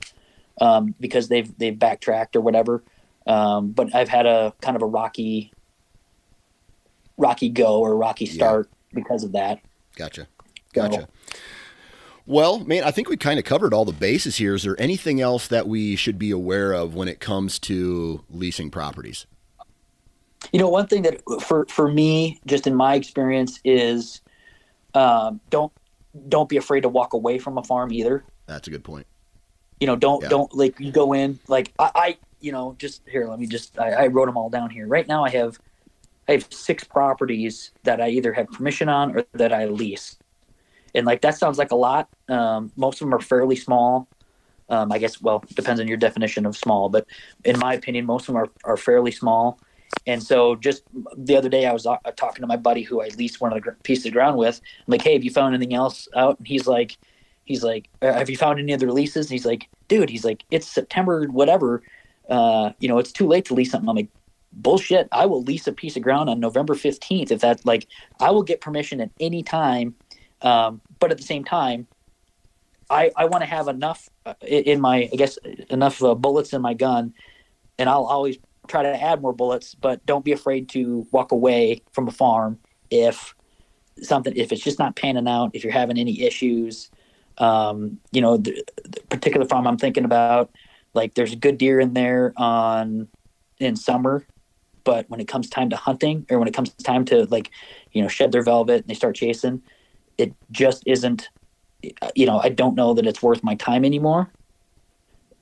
[0.62, 2.84] um, because they've, they've backtracked or whatever.
[3.26, 5.52] Um, but I've had a kind of a rocky,
[7.18, 9.60] rocky go or rocky start because of that.
[9.96, 10.22] Gotcha.
[10.24, 10.28] So-
[10.82, 11.08] Gotcha.
[12.26, 14.56] Well, man, I think we kind of covered all the bases here.
[14.56, 18.72] Is there anything else that we should be aware of when it comes to leasing
[18.72, 19.26] properties?
[20.54, 24.22] You know, one thing that for for me, just in my experience, is
[24.94, 25.72] um, don't
[26.30, 28.24] don't be afraid to walk away from a farm either.
[28.46, 29.06] That's a good point.
[29.84, 30.30] You know, don't Yeah.
[30.30, 33.28] don't like you go in like I, I you know just here.
[33.28, 34.88] Let me just I, I wrote them all down here.
[34.88, 35.60] Right now, I have
[36.26, 40.16] I have six properties that I either have permission on or that I lease,
[40.96, 42.08] and like that sounds like a lot.
[42.30, 44.08] Um, most of them are fairly small.
[44.70, 47.06] Um, I guess well depends on your definition of small, but
[47.44, 49.60] in my opinion, most of them are, are fairly small.
[50.08, 50.84] And so just
[51.18, 53.62] the other day, I was uh, talking to my buddy who I leased one of
[53.62, 54.62] the pieces of ground with.
[54.88, 56.98] I'm like, "Hey, have you found anything else out?" And he's like,
[57.46, 60.44] "He's like, "Uh, have you found any other leases?" And he's like, "Dude, he's like,
[60.52, 61.84] it's September, whatever.
[62.30, 64.10] Uh, you know, it's too late to lease something." I'm like,
[64.52, 65.08] "Bullshit!
[65.12, 67.88] I will lease a piece of ground on November 15th if that's like,
[68.20, 69.96] I will get permission at any time."
[70.42, 71.88] Um, but at the same time,
[72.90, 75.38] I I want to have enough uh, in in my, I guess,
[75.70, 77.14] enough uh, bullets in my gun,
[77.78, 78.38] and I'll always
[78.68, 82.60] try to add more bullets, but don't be afraid to walk away from a farm
[82.90, 83.36] if
[84.02, 86.90] something if it's just not panning out, if you're having any issues.
[87.38, 90.52] Um, you know, the, the particular farm I'm thinking about,
[90.94, 93.08] like there's good deer in there on
[93.60, 94.26] in summer,
[94.84, 97.50] but when it comes time to hunting or when it comes time to like,
[97.92, 99.62] you know, shed their velvet and they start chasing,
[100.18, 101.30] it just isn't
[102.16, 104.30] you know, I don't know that it's worth my time anymore.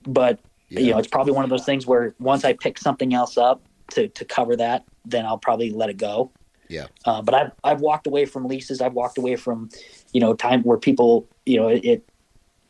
[0.03, 0.39] But
[0.69, 3.61] you know, it's probably one of those things where once I pick something else up
[3.91, 6.31] to, to cover that, then I'll probably let it go.
[6.69, 6.87] Yeah.
[7.03, 8.79] Uh, but I've I've walked away from leases.
[8.79, 9.69] I've walked away from,
[10.13, 12.05] you know, time where people, you know, it, it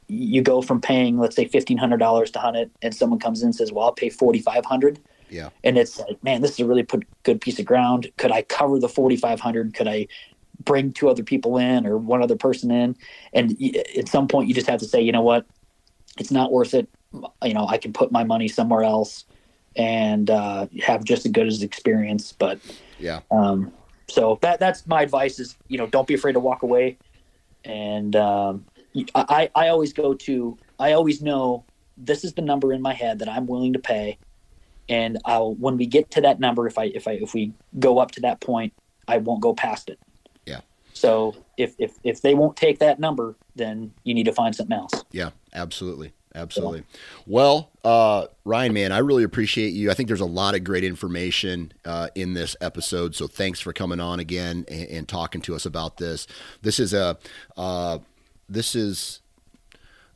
[0.08, 3.42] you go from paying let's say fifteen hundred dollars to hunt it, and someone comes
[3.42, 5.00] in and says, "Well, I'll pay forty five hundred.
[5.30, 5.50] Yeah.
[5.64, 8.12] And it's like, man, this is a really put, good piece of ground.
[8.18, 9.76] Could I cover the forty five hundred?
[9.76, 10.08] Could I
[10.66, 12.96] bring two other people in or one other person in?
[13.34, 13.56] And
[13.98, 15.46] at some point, you just have to say, you know what,
[16.18, 16.90] it's not worth it.
[17.44, 19.26] You know, I can put my money somewhere else
[19.76, 22.34] and uh, have just as good as experience.
[22.34, 22.60] But
[23.00, 23.22] Yeah.
[23.30, 23.72] um,
[24.10, 26.98] so that that's my advice is you know don't be afraid to walk away,
[27.64, 28.66] and um,
[29.16, 31.64] I I always go to I always know
[31.98, 34.18] this is the number in my head that I'm willing to pay,
[34.90, 38.00] and I'll when we get to that number if I if I if we go
[38.00, 38.74] up to that point
[39.08, 40.00] I won't go past it.
[40.46, 40.62] Yeah.
[40.94, 44.76] So if if if they won't take that number, then you need to find something
[44.76, 44.94] else.
[45.12, 46.14] Yeah, absolutely.
[46.34, 46.84] Absolutely.
[47.28, 49.92] Well, uh, Ryan, man, I really appreciate you.
[49.92, 53.16] I think there's a lot of great information uh, in this episode.
[53.16, 56.28] So thanks for coming on again and, and talking to us about this.
[56.62, 57.18] This is a
[57.58, 58.00] uh,
[58.52, 59.22] this is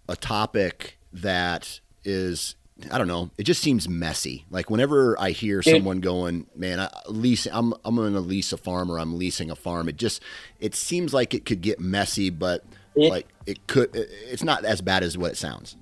[0.07, 2.55] a topic that is
[2.91, 3.31] I don't know.
[3.37, 4.45] It just seems messy.
[4.49, 7.47] Like whenever I hear someone going, "Man, I lease.
[7.49, 10.21] I'm I'm going to lease a farm or I'm leasing a farm." It just
[10.59, 13.91] it seems like it could get messy, but It, like it could.
[13.93, 15.77] It's not as bad as what it sounds.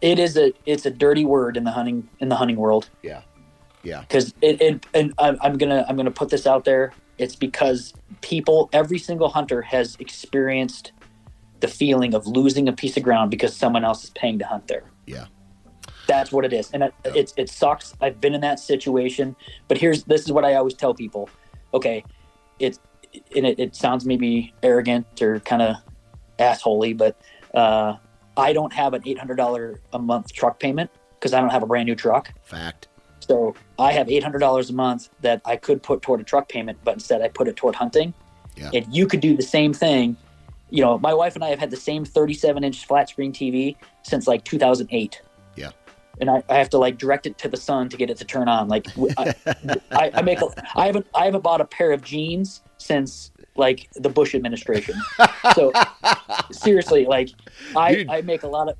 [0.00, 0.52] It is a.
[0.66, 2.90] It's a dirty word in the hunting in the hunting world.
[3.02, 3.22] Yeah.
[3.84, 4.00] Yeah.
[4.00, 6.92] Because it, it and I'm gonna I'm gonna put this out there.
[7.18, 10.92] It's because people, every single hunter has experienced
[11.60, 14.68] the feeling of losing a piece of ground because someone else is paying to hunt
[14.68, 14.84] there.
[15.06, 15.26] Yeah.
[16.06, 17.12] That's what it is, and it, yeah.
[17.14, 17.94] it, it sucks.
[18.00, 19.34] I've been in that situation,
[19.66, 21.28] but here's this is what I always tell people.
[21.74, 22.04] Okay,
[22.60, 22.78] it's
[23.34, 25.76] and it, it sounds maybe arrogant or kind of
[26.38, 27.20] assholey, but
[27.54, 27.96] uh,
[28.36, 31.64] I don't have an eight hundred dollar a month truck payment because I don't have
[31.64, 32.32] a brand new truck.
[32.44, 32.86] Fact.
[33.20, 36.48] So I have eight hundred dollars a month that I could put toward a truck
[36.48, 38.14] payment, but instead I put it toward hunting.
[38.56, 38.70] Yeah.
[38.72, 40.16] And you could do the same thing.
[40.70, 43.76] You know, my wife and I have had the same 37 inch flat screen TV
[44.02, 45.22] since like 2008
[45.54, 45.70] Yeah.
[46.20, 48.24] and I, I, have to like direct it to the sun to get it to
[48.24, 48.68] turn on.
[48.68, 48.86] Like
[49.16, 49.34] I,
[49.92, 53.88] I, I, make a, I haven't I haven't bought a pair of jeans since like
[53.94, 55.00] the Bush administration.
[55.54, 55.72] So
[56.50, 57.30] seriously, like
[57.76, 58.76] I, Dude, I make a lot of.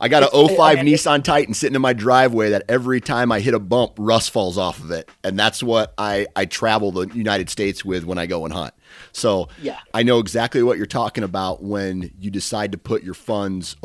[0.00, 3.54] I got an 05 Nissan Titan sitting in my driveway that every time I hit
[3.54, 7.48] a bump, rust falls off of it, and that's what I I travel the United
[7.48, 8.74] States with when I go and hunt.
[9.12, 13.14] So yeah, I know exactly what you're talking about when you decide to put your
[13.14, 13.76] funds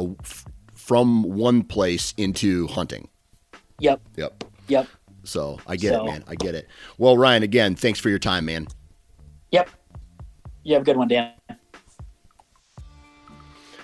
[0.76, 3.08] from one place into hunting.
[3.80, 4.02] Yep.
[4.18, 4.44] Yep.
[4.68, 4.88] Yep.
[5.24, 6.04] So I get so.
[6.04, 6.24] it, man.
[6.28, 6.68] I get it.
[6.98, 8.68] Well, Ryan, again, thanks for your time, man.
[10.66, 11.32] You have a good one, Dan.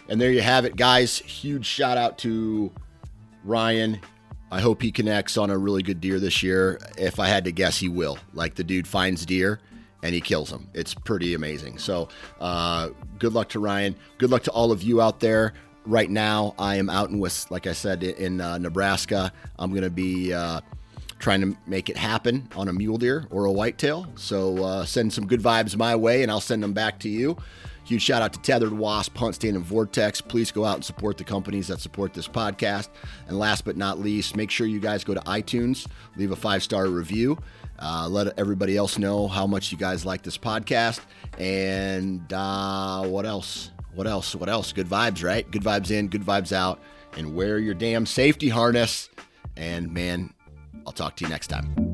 [0.09, 1.19] And there you have it, guys.
[1.19, 2.71] Huge shout out to
[3.45, 4.01] Ryan.
[4.51, 6.79] I hope he connects on a really good deer this year.
[6.97, 8.17] If I had to guess, he will.
[8.33, 9.61] Like the dude finds deer
[10.03, 10.67] and he kills them.
[10.73, 11.77] It's pretty amazing.
[11.77, 12.09] So,
[12.41, 12.89] uh,
[13.19, 13.95] good luck to Ryan.
[14.17, 15.53] Good luck to all of you out there
[15.85, 19.31] right now I am out in West, like I said, in uh, Nebraska.
[19.57, 20.61] I'm going to be uh,
[21.21, 24.07] trying to make it happen on a mule deer or a whitetail.
[24.15, 27.37] So uh, send some good vibes my way, and I'll send them back to you.
[27.85, 30.21] Huge shout out to Tethered Wasp, Hunt Stand, and Vortex.
[30.21, 32.89] Please go out and support the companies that support this podcast.
[33.27, 36.63] And last but not least, make sure you guys go to iTunes, leave a five
[36.63, 37.37] star review.
[37.79, 40.99] Uh, let everybody else know how much you guys like this podcast.
[41.39, 43.71] And uh, what else?
[43.93, 44.35] what else?
[44.35, 44.71] What else?
[44.73, 45.49] Good vibes, right?
[45.49, 46.79] Good vibes in, good vibes out.
[47.17, 49.09] And wear your damn safety harness.
[49.57, 50.33] And man,
[50.85, 51.91] I'll talk to you next time.